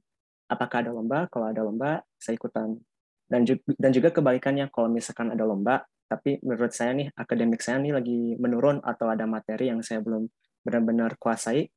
apakah 0.50 0.84
ada 0.84 0.90
lomba? 0.92 1.30
Kalau 1.32 1.46
ada 1.48 1.64
lomba, 1.64 2.04
saya 2.20 2.36
ikutan 2.36 2.76
dan 3.30 3.46
juga, 3.46 3.62
dan 3.78 3.90
juga 3.94 4.08
kebalikannya 4.10 4.66
kalau 4.74 4.90
misalkan 4.90 5.30
ada 5.30 5.46
lomba 5.46 5.86
tapi 6.10 6.42
menurut 6.42 6.74
saya 6.74 6.90
nih 6.90 7.14
akademik 7.14 7.62
saya 7.62 7.78
nih 7.78 7.94
lagi 7.94 8.34
menurun 8.42 8.82
atau 8.82 9.06
ada 9.06 9.30
materi 9.30 9.70
yang 9.70 9.78
saya 9.80 10.02
belum 10.02 10.26
benar-benar 10.66 11.14
kuasai 11.16 11.70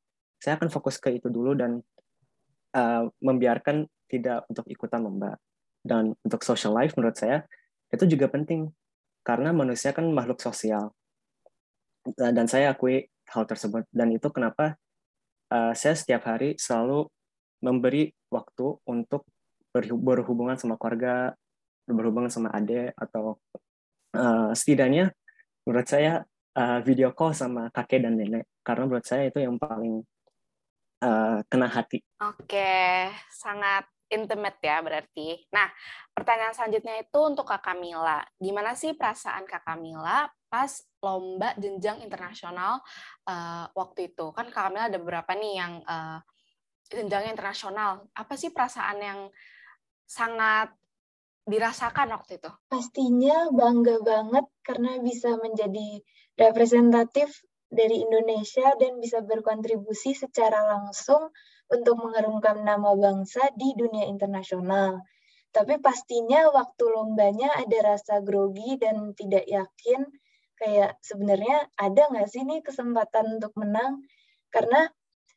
saya 0.43 0.59
akan 0.59 0.67
fokus 0.67 0.99
ke 0.99 1.15
itu 1.15 1.31
dulu 1.31 1.55
dan 1.55 1.79
uh, 2.75 3.07
membiarkan 3.23 3.87
tidak 4.11 4.43
untuk 4.51 4.67
ikutan 4.67 4.99
lomba. 4.99 5.39
Dan 5.79 6.11
untuk 6.19 6.43
social 6.43 6.75
life 6.75 6.99
menurut 6.99 7.15
saya 7.15 7.47
itu 7.87 8.03
juga 8.03 8.27
penting. 8.27 8.67
Karena 9.23 9.55
manusia 9.55 9.95
kan 9.95 10.03
makhluk 10.11 10.43
sosial. 10.43 10.91
Dan 12.19 12.43
saya 12.51 12.75
akui 12.75 13.07
hal 13.31 13.47
tersebut. 13.47 13.87
Dan 13.87 14.11
itu 14.11 14.27
kenapa 14.35 14.75
uh, 15.47 15.71
saya 15.71 15.95
setiap 15.95 16.27
hari 16.27 16.59
selalu 16.59 17.07
memberi 17.63 18.11
waktu 18.27 18.83
untuk 18.83 19.23
berhubungan 19.73 20.59
sama 20.59 20.75
keluarga, 20.75 21.31
berhubungan 21.87 22.31
sama 22.31 22.49
ade 22.55 22.95
atau 22.95 23.39
uh, 24.15 24.51
setidaknya 24.55 25.11
menurut 25.67 25.87
saya 25.87 26.23
uh, 26.55 26.79
video 26.83 27.11
call 27.11 27.35
sama 27.35 27.67
kakek 27.71 28.03
dan 28.03 28.15
nenek 28.15 28.47
karena 28.63 28.83
menurut 28.87 29.05
saya 29.07 29.27
itu 29.27 29.39
yang 29.43 29.59
paling 29.59 30.03
uh, 31.03 31.39
kena 31.51 31.67
hati. 31.67 31.99
Oke, 32.23 33.11
sangat 33.31 33.87
intimate 34.13 34.61
ya 34.61 34.77
berarti. 34.79 35.41
Nah, 35.49 35.67
pertanyaan 36.13 36.53
selanjutnya 36.53 37.01
itu 37.01 37.19
untuk 37.19 37.49
Kak 37.49 37.65
Kamila. 37.65 38.21
Gimana 38.37 38.77
sih 38.77 38.93
perasaan 38.93 39.49
Kak 39.49 39.65
Kamila 39.65 40.29
pas 40.47 40.69
lomba 41.01 41.57
jenjang 41.57 42.05
internasional 42.05 42.79
uh, 43.25 43.65
waktu 43.73 44.13
itu? 44.13 44.29
Kan 44.31 44.53
Kak 44.53 44.69
Kamila 44.69 44.87
ada 44.87 45.01
beberapa 45.01 45.33
nih 45.33 45.53
yang 45.57 45.73
uh, 45.83 46.21
jenjangnya 46.93 47.33
internasional. 47.33 48.05
Apa 48.13 48.37
sih 48.37 48.53
perasaan 48.53 49.01
yang 49.01 49.19
sangat 50.05 50.69
dirasakan 51.43 52.15
waktu 52.15 52.39
itu? 52.39 52.51
Pastinya 52.71 53.51
bangga 53.51 53.99
banget 53.99 54.45
karena 54.63 54.99
bisa 55.03 55.35
menjadi 55.39 55.99
representatif 56.39 57.43
dari 57.73 58.05
Indonesia 58.05 58.73
dan 58.77 59.01
bisa 59.01 59.25
berkontribusi 59.25 60.13
secara 60.13 60.61
langsung 60.77 61.33
untuk 61.73 61.97
mengharumkan 61.97 62.61
nama 62.61 62.93
bangsa 62.93 63.49
di 63.57 63.73
dunia 63.73 64.05
internasional. 64.05 65.01
Tapi 65.53 65.77
pastinya 65.81 66.49
waktu 66.49 66.83
lombanya 66.89 67.53
ada 67.53 67.93
rasa 67.93 68.21
grogi 68.25 68.77
dan 68.81 69.13
tidak 69.13 69.45
yakin 69.45 70.01
kayak 70.57 70.97
sebenarnya 71.01 71.69
ada 71.77 72.09
nggak 72.09 72.29
sih 72.29 72.41
nih 72.45 72.61
kesempatan 72.65 73.37
untuk 73.37 73.53
menang? 73.57 74.01
Karena 74.49 74.85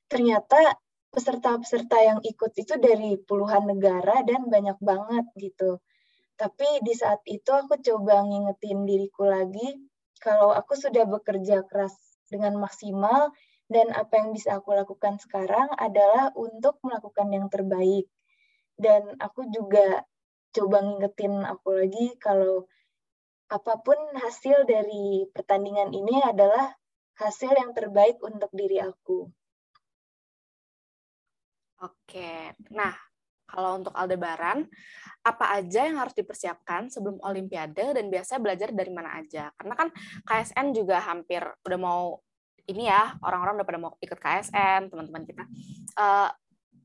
ternyata 0.08 0.76
peserta-peserta 1.12 1.96
yang 2.04 2.20
ikut 2.20 2.52
itu 2.56 2.76
dari 2.76 3.16
puluhan 3.16 3.64
negara 3.64 4.20
dan 4.24 4.48
banyak 4.48 4.76
banget 4.80 5.24
gitu. 5.40 5.80
Tapi 6.36 6.84
di 6.84 6.92
saat 6.92 7.24
itu 7.24 7.48
aku 7.48 7.80
coba 7.80 8.20
ngingetin 8.20 8.84
diriku 8.84 9.24
lagi 9.24 9.80
kalau 10.20 10.52
aku 10.52 10.76
sudah 10.76 11.08
bekerja 11.08 11.64
keras 11.64 11.96
dengan 12.28 12.60
maksimal 12.60 13.32
dan 13.72 13.90
apa 13.96 14.20
yang 14.20 14.36
bisa 14.36 14.60
aku 14.60 14.76
lakukan 14.76 15.16
sekarang 15.16 15.72
adalah 15.80 16.30
untuk 16.36 16.76
melakukan 16.84 17.32
yang 17.32 17.48
terbaik. 17.48 18.06
Dan 18.76 19.16
aku 19.16 19.48
juga 19.48 20.04
coba 20.52 20.84
ngingetin 20.84 21.40
aku 21.40 21.68
lagi 21.72 22.06
kalau 22.20 22.68
apa 23.48 23.80
pun 23.80 23.96
hasil 24.20 24.68
dari 24.68 25.24
pertandingan 25.32 25.94
ini 25.96 26.20
adalah 26.20 26.76
hasil 27.16 27.56
yang 27.56 27.72
terbaik 27.72 28.20
untuk 28.20 28.52
diri 28.52 28.82
aku. 28.84 29.30
Oke, 31.80 32.56
nah 32.72 32.96
kalau 33.46 33.78
untuk 33.78 33.94
Aldebaran, 33.94 34.66
apa 35.22 35.58
aja 35.58 35.86
yang 35.86 35.98
harus 36.02 36.14
dipersiapkan 36.14 36.90
sebelum 36.90 37.22
Olimpiade 37.22 37.94
dan 37.94 38.06
biasanya 38.10 38.40
belajar 38.42 38.68
dari 38.74 38.90
mana 38.90 39.18
aja? 39.18 39.50
Karena 39.54 39.74
kan 39.78 39.88
KSN 40.26 40.66
juga 40.74 40.98
hampir 41.02 41.42
udah 41.62 41.78
mau 41.78 42.18
ini 42.66 42.90
ya 42.90 43.14
orang-orang 43.22 43.62
udah 43.62 43.66
pada 43.66 43.78
mau 43.78 43.92
ikut 44.02 44.18
KSN 44.18 44.90
teman-teman 44.90 45.22
kita. 45.22 45.44
Uh, 45.94 46.30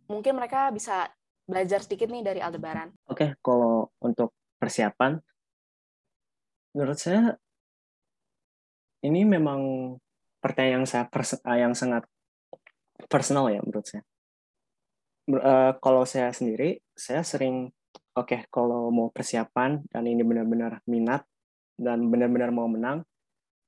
mungkin 0.06 0.38
mereka 0.38 0.70
bisa 0.70 1.10
belajar 1.50 1.82
sedikit 1.82 2.08
nih 2.14 2.22
dari 2.22 2.40
Aldebaran. 2.40 2.94
Oke, 3.10 3.18
okay, 3.18 3.30
kalau 3.42 3.90
untuk 4.00 4.38
persiapan, 4.62 5.18
menurut 6.78 6.98
saya 7.02 7.36
ini 9.02 9.26
memang 9.26 9.60
pertanyaan 10.38 10.86
yang 10.86 10.88
saya 10.88 11.10
yang 11.58 11.74
sangat 11.74 12.06
personal 13.10 13.50
ya 13.50 13.60
menurut 13.66 13.86
saya. 13.86 14.06
Uh, 15.30 15.78
kalau 15.80 16.04
saya 16.04 16.34
sendiri, 16.34 16.82
saya 16.98 17.22
sering 17.22 17.70
oke 18.18 18.28
okay, 18.28 18.42
kalau 18.50 18.90
mau 18.90 19.14
persiapan 19.14 19.86
dan 19.88 20.04
ini 20.10 20.26
benar-benar 20.26 20.82
minat 20.90 21.24
dan 21.78 22.10
benar-benar 22.10 22.50
mau 22.50 22.66
menang, 22.66 23.06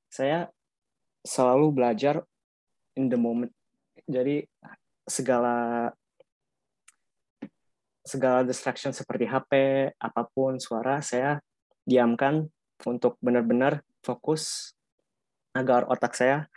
saya 0.10 0.50
selalu 1.24 1.72
belajar 1.72 2.26
in 2.98 3.08
the 3.08 3.18
moment. 3.18 3.54
Jadi 4.10 4.44
segala 5.08 5.90
segala 8.04 8.44
distraction 8.44 8.92
seperti 8.92 9.24
HP, 9.30 9.52
apa 9.96 10.28
pun 10.28 10.60
suara 10.60 11.00
saya 11.00 11.40
diamkan 11.88 12.44
untuk 12.84 13.16
benar-benar 13.24 13.80
fokus 14.04 14.76
agar 15.56 15.88
otak 15.88 16.12
saya 16.18 16.52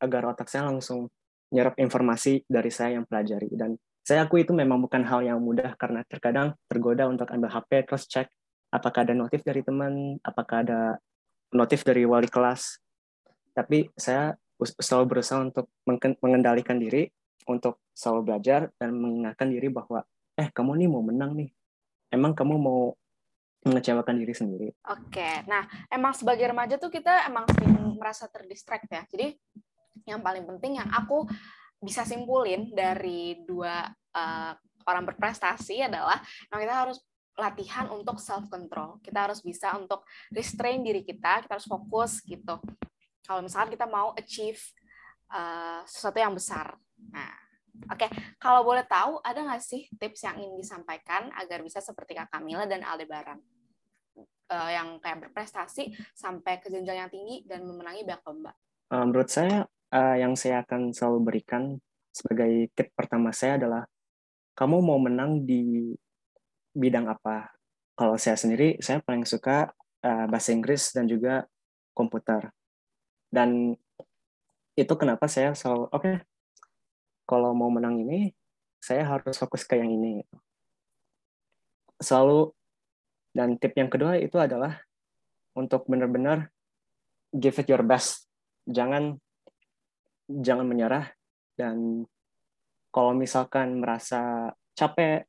agar 0.00 0.32
otak 0.32 0.48
saya 0.48 0.64
langsung 0.64 1.12
nyerap 1.50 1.74
informasi 1.78 2.46
dari 2.46 2.70
saya 2.70 2.98
yang 2.98 3.06
pelajari 3.06 3.50
dan 3.54 3.74
saya 4.00 4.26
akui 4.26 4.42
itu 4.42 4.56
memang 4.56 4.80
bukan 4.80 5.04
hal 5.04 5.22
yang 5.22 5.38
mudah 5.38 5.76
karena 5.76 6.02
terkadang 6.08 6.56
tergoda 6.66 7.06
untuk 7.06 7.28
ambil 7.30 7.52
HP 7.52 7.84
terus 7.84 8.08
cek 8.08 8.26
apakah 8.70 9.02
ada 9.02 9.14
notif 9.18 9.42
dari 9.42 9.60
teman, 9.66 10.16
apakah 10.22 10.62
ada 10.62 10.80
notif 11.50 11.82
dari 11.82 12.06
wali 12.06 12.30
kelas. 12.30 12.78
Tapi 13.50 13.90
saya 13.98 14.38
selalu 14.62 15.18
berusaha 15.18 15.42
untuk 15.42 15.66
mengendalikan 16.22 16.78
diri, 16.78 17.10
untuk 17.50 17.82
selalu 17.90 18.32
belajar 18.32 18.70
dan 18.78 18.94
mengingatkan 18.94 19.50
diri 19.50 19.68
bahwa, 19.68 20.06
eh 20.38 20.48
kamu 20.54 20.86
nih 20.86 20.88
mau 20.88 21.02
menang 21.02 21.34
nih. 21.34 21.50
Emang 22.14 22.32
kamu 22.32 22.54
mau 22.56 22.94
mengecewakan 23.60 24.16
diri 24.16 24.32
sendiri. 24.32 24.68
Oke, 24.88 25.44
nah 25.44 25.68
emang 25.92 26.16
sebagai 26.16 26.48
remaja 26.48 26.80
tuh 26.80 26.88
kita 26.88 27.28
emang 27.28 27.44
sering 27.52 27.76
merasa 28.00 28.24
terdistract 28.30 28.88
ya. 28.88 29.04
Jadi 29.04 29.36
yang 30.10 30.22
paling 30.22 30.44
penting 30.44 30.82
yang 30.82 30.88
aku 30.90 31.24
bisa 31.80 32.04
simpulin 32.04 32.68
dari 32.76 33.40
dua 33.48 33.88
uh, 34.12 34.52
orang 34.84 35.04
berprestasi 35.08 35.86
adalah 35.86 36.20
yang 36.52 36.60
kita 36.60 36.74
harus 36.74 36.98
latihan 37.40 37.88
untuk 37.88 38.20
self 38.20 38.50
control. 38.52 39.00
Kita 39.00 39.30
harus 39.30 39.40
bisa 39.40 39.72
untuk 39.80 40.04
restrain 40.28 40.84
diri 40.84 41.00
kita, 41.00 41.46
kita 41.46 41.56
harus 41.56 41.68
fokus 41.68 42.20
gitu. 42.20 42.60
Kalau 43.24 43.40
misalkan 43.40 43.72
kita 43.72 43.88
mau 43.88 44.12
achieve 44.12 44.60
uh, 45.32 45.80
sesuatu 45.88 46.20
yang 46.20 46.36
besar. 46.36 46.76
Nah, 47.14 47.32
oke. 47.88 47.96
Okay. 47.96 48.10
Kalau 48.36 48.60
boleh 48.66 48.84
tahu, 48.84 49.22
ada 49.24 49.40
nggak 49.40 49.62
sih 49.62 49.88
tips 49.96 50.26
yang 50.26 50.36
ingin 50.36 50.60
disampaikan 50.60 51.32
agar 51.38 51.64
bisa 51.64 51.80
seperti 51.80 52.18
Kak 52.18 52.28
Kamila 52.28 52.68
dan 52.68 52.84
Aldebaran? 52.84 53.40
Uh, 54.50 54.70
yang 54.74 54.98
kayak 54.98 55.30
berprestasi 55.30 55.94
sampai 56.10 56.58
ke 56.58 56.66
jenjang 56.66 57.06
yang 57.06 57.10
tinggi 57.10 57.46
dan 57.46 57.62
memenangi 57.62 58.02
banyak 58.02 58.22
lomba. 58.26 58.52
Menurut 58.90 59.30
saya, 59.30 59.62
uh, 59.94 60.16
yang 60.18 60.34
saya 60.38 60.62
akan 60.62 60.94
selalu 60.94 61.18
berikan 61.22 61.78
sebagai 62.10 62.70
tip 62.74 62.90
pertama 62.94 63.30
saya 63.30 63.58
adalah 63.58 63.82
kamu 64.58 64.82
mau 64.82 64.98
menang 64.98 65.46
di 65.46 65.94
bidang 66.74 67.06
apa? 67.10 67.54
Kalau 67.94 68.16
saya 68.16 68.38
sendiri, 68.38 68.80
saya 68.80 69.02
paling 69.04 69.28
suka 69.28 69.70
uh, 70.02 70.26
bahasa 70.26 70.54
Inggris 70.56 70.90
dan 70.94 71.04
juga 71.06 71.44
komputer. 71.92 72.48
Dan 73.30 73.76
itu 74.74 74.94
kenapa 74.96 75.28
saya 75.28 75.52
selalu, 75.52 75.84
oke, 75.92 76.00
okay, 76.00 76.16
kalau 77.28 77.52
mau 77.52 77.68
menang 77.70 78.00
ini, 78.00 78.32
saya 78.80 79.04
harus 79.04 79.36
fokus 79.36 79.62
ke 79.68 79.76
yang 79.76 79.92
ini. 79.92 80.24
Selalu, 82.00 82.50
dan 83.36 83.54
tip 83.60 83.76
yang 83.76 83.92
kedua 83.92 84.18
itu 84.18 84.34
adalah 84.40 84.80
untuk 85.54 85.86
benar-benar 85.86 86.50
give 87.30 87.54
it 87.60 87.68
your 87.70 87.84
best. 87.84 88.26
Jangan 88.66 89.20
jangan 90.38 90.66
menyerah 90.66 91.10
dan 91.58 92.06
kalau 92.90 93.14
misalkan 93.14 93.82
merasa 93.82 94.50
capek 94.74 95.26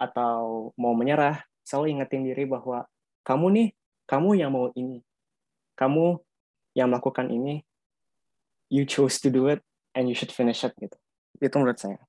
atau 0.00 0.72
mau 0.80 0.96
menyerah, 0.96 1.44
selalu 1.60 2.00
ingetin 2.00 2.24
diri 2.24 2.48
bahwa 2.48 2.88
kamu 3.20 3.46
nih, 3.52 3.68
kamu 4.08 4.30
yang 4.40 4.50
mau 4.52 4.72
ini. 4.72 5.04
Kamu 5.76 6.16
yang 6.72 6.88
melakukan 6.88 7.28
ini, 7.28 7.60
you 8.72 8.88
chose 8.88 9.20
to 9.20 9.28
do 9.28 9.48
it, 9.48 9.60
and 9.92 10.08
you 10.08 10.16
should 10.16 10.32
finish 10.32 10.64
it. 10.64 10.72
Gitu. 10.80 10.96
Itu 11.36 11.60
menurut 11.60 11.76
saya. 11.76 12.00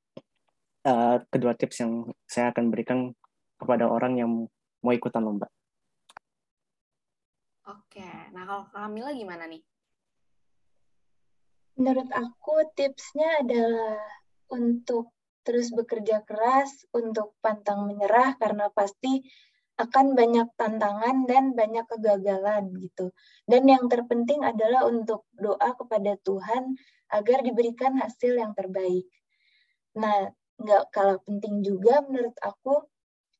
Uh, 0.81 1.21
kedua 1.29 1.53
tips 1.53 1.83
yang 1.83 2.09
saya 2.25 2.49
akan 2.55 2.73
berikan 2.73 3.13
kepada 3.59 3.85
orang 3.85 4.17
yang 4.17 4.29
mau 4.81 4.93
ikutan 4.95 5.21
lomba. 5.21 5.51
Oke, 7.67 8.07
nah 8.33 8.43
kalau 8.47 8.65
Kamila 8.71 9.13
gimana 9.13 9.45
nih? 9.45 9.61
Menurut 11.79 12.09
aku 12.11 12.67
tipsnya 12.75 13.43
adalah 13.43 13.99
untuk 14.51 15.15
terus 15.41 15.73
bekerja 15.73 16.21
keras 16.21 16.85
untuk 16.93 17.33
pantang 17.41 17.89
menyerah 17.89 18.37
karena 18.37 18.69
pasti 18.69 19.25
akan 19.81 20.13
banyak 20.13 20.45
tantangan 20.59 21.25
dan 21.25 21.57
banyak 21.57 21.85
kegagalan 21.89 22.69
gitu. 22.77 23.09
Dan 23.49 23.65
yang 23.65 23.89
terpenting 23.89 24.45
adalah 24.45 24.85
untuk 24.85 25.25
doa 25.33 25.73
kepada 25.73 26.13
Tuhan 26.21 26.77
agar 27.09 27.41
diberikan 27.41 27.97
hasil 27.97 28.37
yang 28.37 28.53
terbaik. 28.53 29.09
Nah, 29.97 30.29
nggak 30.61 30.83
kalah 30.93 31.19
penting 31.25 31.65
juga 31.65 32.05
menurut 32.05 32.37
aku 32.45 32.85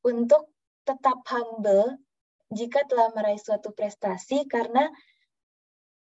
untuk 0.02 0.50
tetap 0.82 1.22
humble 1.30 2.02
jika 2.50 2.84
telah 2.90 3.14
meraih 3.14 3.38
suatu 3.38 3.70
prestasi 3.72 4.50
karena 4.50 4.90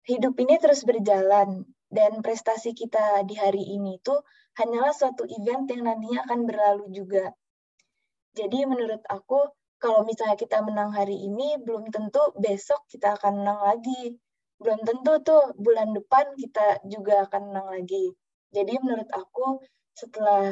hidup 0.05 0.35
ini 0.37 0.59
terus 0.61 0.83
berjalan 0.83 1.65
dan 1.95 2.19
prestasi 2.27 2.75
kita 2.75 3.23
di 3.23 3.39
hari 3.39 3.63
ini 3.63 4.03
itu 4.03 4.15
hanyalah 4.59 4.91
suatu 4.91 5.23
event 5.31 5.71
yang 5.71 5.87
nantinya 5.87 6.27
akan 6.27 6.41
berlalu 6.43 6.91
juga. 6.91 7.31
Jadi 8.35 8.67
menurut 8.67 8.99
aku 9.07 9.47
kalau 9.79 10.03
misalnya 10.03 10.35
kita 10.35 10.59
menang 10.67 10.91
hari 10.91 11.15
ini 11.15 11.55
belum 11.63 11.95
tentu 11.95 12.35
besok 12.35 12.83
kita 12.91 13.15
akan 13.15 13.47
menang 13.47 13.61
lagi. 13.63 14.19
Belum 14.59 14.83
tentu 14.83 15.23
tuh 15.23 15.55
bulan 15.55 15.95
depan 15.95 16.35
kita 16.35 16.83
juga 16.91 17.31
akan 17.31 17.55
menang 17.55 17.69
lagi. 17.79 18.11
Jadi 18.51 18.75
menurut 18.83 19.07
aku 19.15 19.63
setelah 19.95 20.51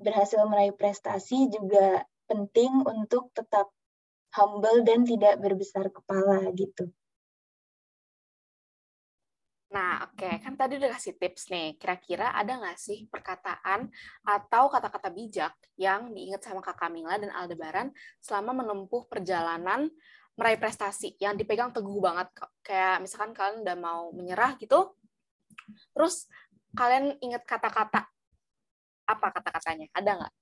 berhasil 0.00 0.40
meraih 0.48 0.72
prestasi 0.72 1.52
juga 1.52 2.08
penting 2.24 2.84
untuk 2.88 3.28
tetap 3.36 3.68
humble 4.32 4.82
dan 4.82 5.04
tidak 5.04 5.38
berbesar 5.38 5.92
kepala 5.92 6.48
gitu. 6.56 6.88
Nah, 9.74 10.06
oke, 10.06 10.22
okay. 10.22 10.38
kan 10.38 10.54
tadi 10.54 10.78
udah 10.78 10.94
kasih 10.94 11.18
tips 11.18 11.50
nih. 11.50 11.74
Kira-kira 11.74 12.30
ada 12.30 12.62
nggak 12.62 12.78
sih 12.78 13.10
perkataan 13.10 13.90
atau 14.22 14.70
kata-kata 14.70 15.10
bijak 15.10 15.50
yang 15.74 16.14
diingat 16.14 16.46
sama 16.46 16.62
Kak 16.62 16.78
Kamila 16.78 17.18
dan 17.18 17.34
Aldebaran 17.34 17.90
selama 18.22 18.62
menempuh 18.62 19.10
perjalanan 19.10 19.90
meraih 20.38 20.62
prestasi 20.62 21.18
yang 21.18 21.34
dipegang 21.34 21.74
teguh 21.74 21.98
banget? 21.98 22.30
Kayak 22.62 23.02
misalkan 23.02 23.34
kalian 23.34 23.66
udah 23.66 23.74
mau 23.74 24.14
menyerah 24.14 24.54
gitu, 24.62 24.94
terus 25.90 26.30
kalian 26.78 27.18
ingat 27.18 27.42
kata-kata 27.42 28.06
apa 29.10 29.26
kata-katanya? 29.34 29.90
Ada 29.90 30.10
nggak? 30.22 30.34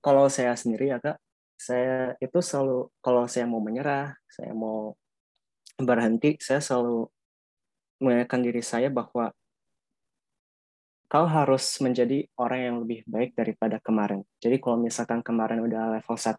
Kalau 0.00 0.32
saya 0.32 0.56
sendiri 0.56 0.96
ya 0.96 0.96
kak, 0.96 1.20
saya 1.60 2.16
itu 2.24 2.40
selalu 2.40 2.88
kalau 3.04 3.28
saya 3.28 3.44
mau 3.44 3.60
menyerah, 3.60 4.16
saya 4.32 4.56
mau 4.56 4.96
berhenti, 5.78 6.34
saya 6.42 6.58
selalu 6.58 7.06
mengingatkan 8.02 8.42
diri 8.42 8.62
saya 8.62 8.90
bahwa 8.90 9.30
kau 11.08 11.24
harus 11.24 11.64
menjadi 11.80 12.28
orang 12.36 12.60
yang 12.60 12.76
lebih 12.84 13.00
baik 13.08 13.32
daripada 13.32 13.80
kemarin. 13.80 14.22
Jadi 14.42 14.60
kalau 14.60 14.76
misalkan 14.76 15.24
kemarin 15.24 15.64
udah 15.64 15.98
level 15.98 16.16
1, 16.18 16.36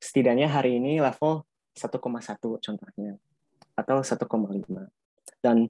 setidaknya 0.00 0.48
hari 0.48 0.80
ini 0.80 1.04
level 1.04 1.44
1,1 1.76 2.00
contohnya. 2.64 3.12
Atau 3.74 4.00
1,5. 4.00 4.88
Dan 5.42 5.68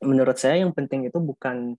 menurut 0.00 0.38
saya 0.38 0.62
yang 0.62 0.72
penting 0.72 1.10
itu 1.10 1.18
bukan 1.18 1.76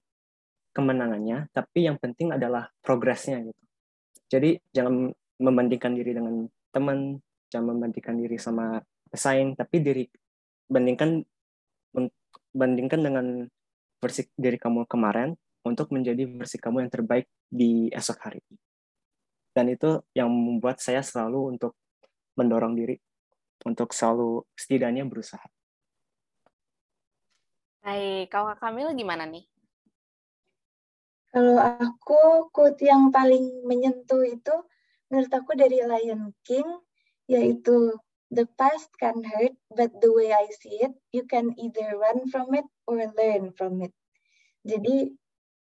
kemenangannya, 0.75 1.49
tapi 1.49 1.89
yang 1.89 1.97
penting 1.97 2.35
adalah 2.35 2.69
progresnya 2.83 3.41
gitu. 3.41 3.63
Jadi 4.29 4.61
jangan 4.69 5.09
membandingkan 5.41 5.97
diri 5.97 6.13
dengan 6.13 6.45
teman, 6.69 7.17
jangan 7.49 7.73
membandingkan 7.73 8.21
diri 8.21 8.37
sama 8.37 8.77
pesaing, 9.09 9.57
tapi 9.57 9.81
diri 9.81 10.05
bandingkan 10.69 11.25
bandingkan 12.53 13.01
dengan 13.01 13.25
versi 13.99 14.25
diri 14.37 14.57
kamu 14.57 14.85
kemarin 14.87 15.35
untuk 15.65 15.91
menjadi 15.91 16.25
versi 16.29 16.57
kamu 16.57 16.87
yang 16.87 16.91
terbaik 16.93 17.27
di 17.49 17.89
esok 17.91 18.17
hari. 18.23 18.41
Dan 19.51 19.69
itu 19.73 19.99
yang 20.15 20.31
membuat 20.31 20.79
saya 20.79 21.03
selalu 21.03 21.57
untuk 21.57 21.75
mendorong 22.37 22.77
diri 22.77 22.95
untuk 23.67 23.91
selalu 23.91 24.47
setidaknya 24.55 25.03
berusaha. 25.03 25.43
Baik, 27.83 28.31
kalau 28.31 28.55
Kak 28.55 28.59
Kamil 28.63 28.91
gimana 28.95 29.27
nih? 29.27 29.43
Kalau 31.29 31.61
aku, 31.61 32.49
quote 32.49 32.81
yang 32.81 33.13
paling 33.13 33.61
menyentuh 33.67 34.25
itu 34.25 34.55
menurut 35.11 35.31
aku 35.31 35.53
dari 35.53 35.77
Lion 35.81 36.33
King, 36.41 36.65
yaitu 37.29 37.93
The 38.29 38.45
past 38.57 38.93
can 39.01 39.25
hurt, 39.25 39.57
but 39.73 39.89
the 40.01 40.13
way 40.13 40.29
I 40.29 40.45
see 40.53 40.85
it, 40.85 40.93
you 41.09 41.25
can 41.25 41.57
either 41.57 41.97
run 41.97 42.29
from 42.29 42.53
it 42.53 42.65
or 42.85 43.01
learn 43.01 43.57
from 43.57 43.81
it. 43.81 43.93
Jadi, 44.61 45.17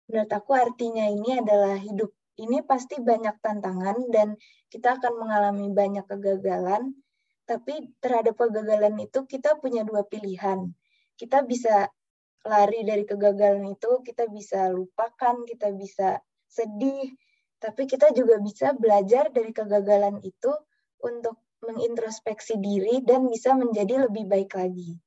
menurut 0.08 0.32
aku 0.32 0.56
artinya 0.56 1.04
ini 1.12 1.44
adalah 1.44 1.76
hidup 1.76 2.16
ini 2.36 2.60
pasti 2.68 3.00
banyak 3.00 3.40
tantangan 3.40 4.12
dan 4.12 4.36
kita 4.68 5.00
akan 5.00 5.14
mengalami 5.24 5.72
banyak 5.72 6.04
kegagalan, 6.04 6.92
tapi 7.48 7.96
terhadap 8.04 8.36
kegagalan 8.36 8.96
itu 9.00 9.24
kita 9.24 9.56
punya 9.60 9.88
dua 9.88 10.04
pilihan. 10.04 10.76
Kita 11.16 11.48
bisa 11.48 11.88
lari 12.44 12.84
dari 12.84 13.08
kegagalan 13.08 13.72
itu, 13.72 14.04
kita 14.04 14.28
bisa 14.28 14.68
lupakan, 14.68 15.48
kita 15.48 15.72
bisa 15.72 16.20
sedih, 16.52 17.16
tapi 17.58 17.88
kita 17.88 18.12
juga 18.12 18.38
bisa 18.44 18.76
belajar 18.76 19.32
dari 19.32 19.56
kegagalan 19.56 20.20
itu 20.20 20.52
untuk 21.00 21.40
mengintrospeksi 21.68 22.62
diri 22.62 23.02
dan 23.02 23.26
bisa 23.28 23.58
menjadi 23.58 24.08
lebih 24.08 24.30
baik 24.30 24.54
lagi. 24.54 24.98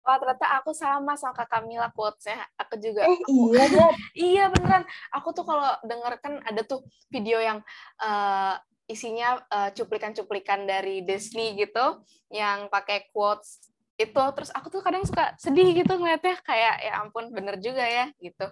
Wah, 0.00 0.16
ternyata 0.16 0.58
aku 0.58 0.72
sama 0.72 1.12
sama 1.14 1.36
Kak 1.36 1.48
Kamila 1.52 1.92
quotes-nya. 1.92 2.40
Aku 2.56 2.80
juga. 2.80 3.04
Eh, 3.04 3.20
iya, 3.28 3.64
kan? 3.68 3.92
iya, 4.32 4.44
beneran. 4.48 4.84
Aku 5.12 5.36
tuh 5.36 5.44
kalau 5.44 5.76
denger 5.84 6.18
kan 6.24 6.40
ada 6.42 6.64
tuh 6.64 6.82
video 7.12 7.36
yang 7.38 7.60
uh, 8.00 8.56
isinya 8.88 9.38
uh, 9.52 9.70
cuplikan-cuplikan 9.76 10.64
dari 10.64 11.04
Disney 11.04 11.54
gitu, 11.54 12.00
yang 12.32 12.72
pakai 12.72 13.12
quotes 13.12 13.70
itu. 14.00 14.22
Terus 14.34 14.50
aku 14.56 14.72
tuh 14.72 14.80
kadang 14.80 15.04
suka 15.04 15.36
sedih 15.36 15.68
gitu 15.76 15.92
ngeliatnya, 15.94 16.40
kayak 16.42 16.74
ya 16.80 16.92
ampun, 17.04 17.28
bener 17.30 17.60
juga 17.60 17.84
ya, 17.84 18.08
gitu. 18.18 18.48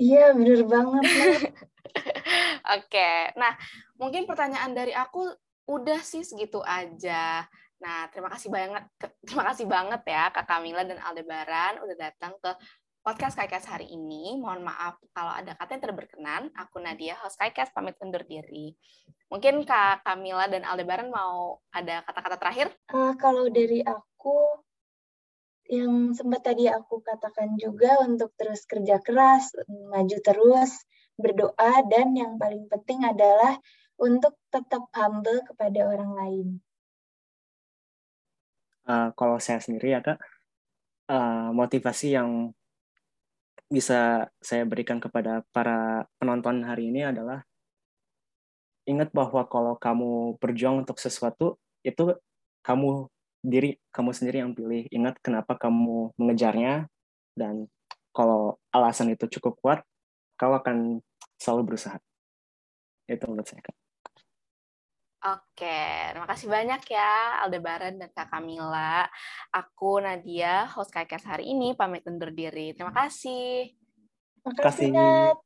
Iya, 0.00 0.32
bener 0.32 0.64
banget. 0.64 1.04
Oke, 2.76 3.10
nah 3.38 3.54
mungkin 3.96 4.24
pertanyaan 4.24 4.72
dari 4.72 4.92
aku 4.92 5.32
udah 5.66 6.00
sih 6.00 6.22
segitu 6.22 6.62
aja. 6.62 7.44
Nah, 7.76 8.08
terima 8.08 8.32
kasih 8.32 8.48
banget, 8.48 8.84
terima 9.26 9.44
kasih 9.52 9.66
banget 9.68 10.02
ya 10.08 10.32
Kak 10.32 10.46
Kamila 10.48 10.82
dan 10.86 10.96
Aldebaran 11.02 11.82
udah 11.84 11.96
datang 11.98 12.32
ke 12.40 12.50
podcast 13.06 13.38
KaiKas 13.38 13.70
hari 13.70 13.86
ini. 13.92 14.34
Mohon 14.34 14.72
maaf 14.72 14.98
kalau 15.14 15.30
ada 15.30 15.54
kata 15.54 15.78
yang 15.78 15.82
tidak 15.86 15.98
berkenan. 16.02 16.42
Aku 16.58 16.82
Nadia, 16.82 17.14
host 17.22 17.38
KaiKas, 17.38 17.70
pamit 17.70 17.94
undur 18.02 18.26
diri. 18.26 18.74
Mungkin 19.30 19.62
Kak 19.62 20.02
Kamila 20.02 20.50
dan 20.50 20.66
Aldebaran 20.66 21.10
mau 21.10 21.62
ada 21.70 22.02
kata-kata 22.02 22.36
terakhir? 22.38 22.66
Uh, 22.90 23.14
kalau 23.14 23.46
dari 23.46 23.82
aku, 23.82 24.62
yang 25.66 26.14
sempat 26.14 26.46
tadi 26.46 26.70
aku 26.70 27.02
katakan 27.02 27.58
juga 27.58 27.98
untuk 28.02 28.34
terus 28.38 28.66
kerja 28.66 29.02
keras, 29.02 29.54
maju 29.66 30.18
terus, 30.22 30.86
berdoa, 31.18 31.86
dan 31.90 32.14
yang 32.14 32.38
paling 32.38 32.70
penting 32.70 33.02
adalah 33.02 33.58
untuk 33.96 34.36
tetap 34.52 34.88
humble 34.92 35.40
kepada 35.44 35.80
orang 35.88 36.12
lain. 36.16 36.48
Uh, 38.86 39.10
kalau 39.18 39.42
saya 39.42 39.58
sendiri 39.58 39.98
ya 39.98 40.00
kak, 40.04 40.20
uh, 41.10 41.50
motivasi 41.50 42.14
yang 42.14 42.54
bisa 43.66 44.30
saya 44.38 44.62
berikan 44.62 45.02
kepada 45.02 45.42
para 45.50 46.06
penonton 46.22 46.62
hari 46.62 46.94
ini 46.94 47.02
adalah 47.02 47.42
ingat 48.86 49.10
bahwa 49.10 49.42
kalau 49.50 49.74
kamu 49.74 50.38
berjuang 50.38 50.86
untuk 50.86 51.02
sesuatu 51.02 51.58
itu 51.82 52.14
kamu 52.62 53.10
diri 53.42 53.78
kamu 53.90 54.10
sendiri 54.14 54.42
yang 54.42 54.54
pilih. 54.54 54.86
Ingat 54.90 55.18
kenapa 55.18 55.58
kamu 55.58 56.14
mengejarnya 56.14 56.86
dan 57.34 57.66
kalau 58.14 58.56
alasan 58.70 59.12
itu 59.12 59.26
cukup 59.38 59.58
kuat, 59.60 59.78
kau 60.38 60.54
akan 60.54 61.02
selalu 61.36 61.74
berusaha. 61.74 61.98
Itu 63.06 63.28
menurut 63.28 63.46
saya. 63.46 63.60
Kak. 63.62 63.85
Oke, 65.16 65.80
terima 66.12 66.28
kasih 66.28 66.46
banyak 66.46 66.82
ya 66.92 67.40
Aldebaran 67.40 67.96
dan 67.96 68.12
Kak 68.12 68.28
Kamila. 68.28 69.08
Aku 69.48 69.98
Nadia, 69.98 70.68
host 70.68 70.92
KKS 70.92 71.24
hari 71.24 71.56
ini, 71.56 71.72
pamit 71.72 72.04
undur 72.04 72.28
diri. 72.30 72.76
Terima 72.76 72.92
kasih. 72.92 73.72
Terima 74.44 74.52
kasih. 74.60 75.45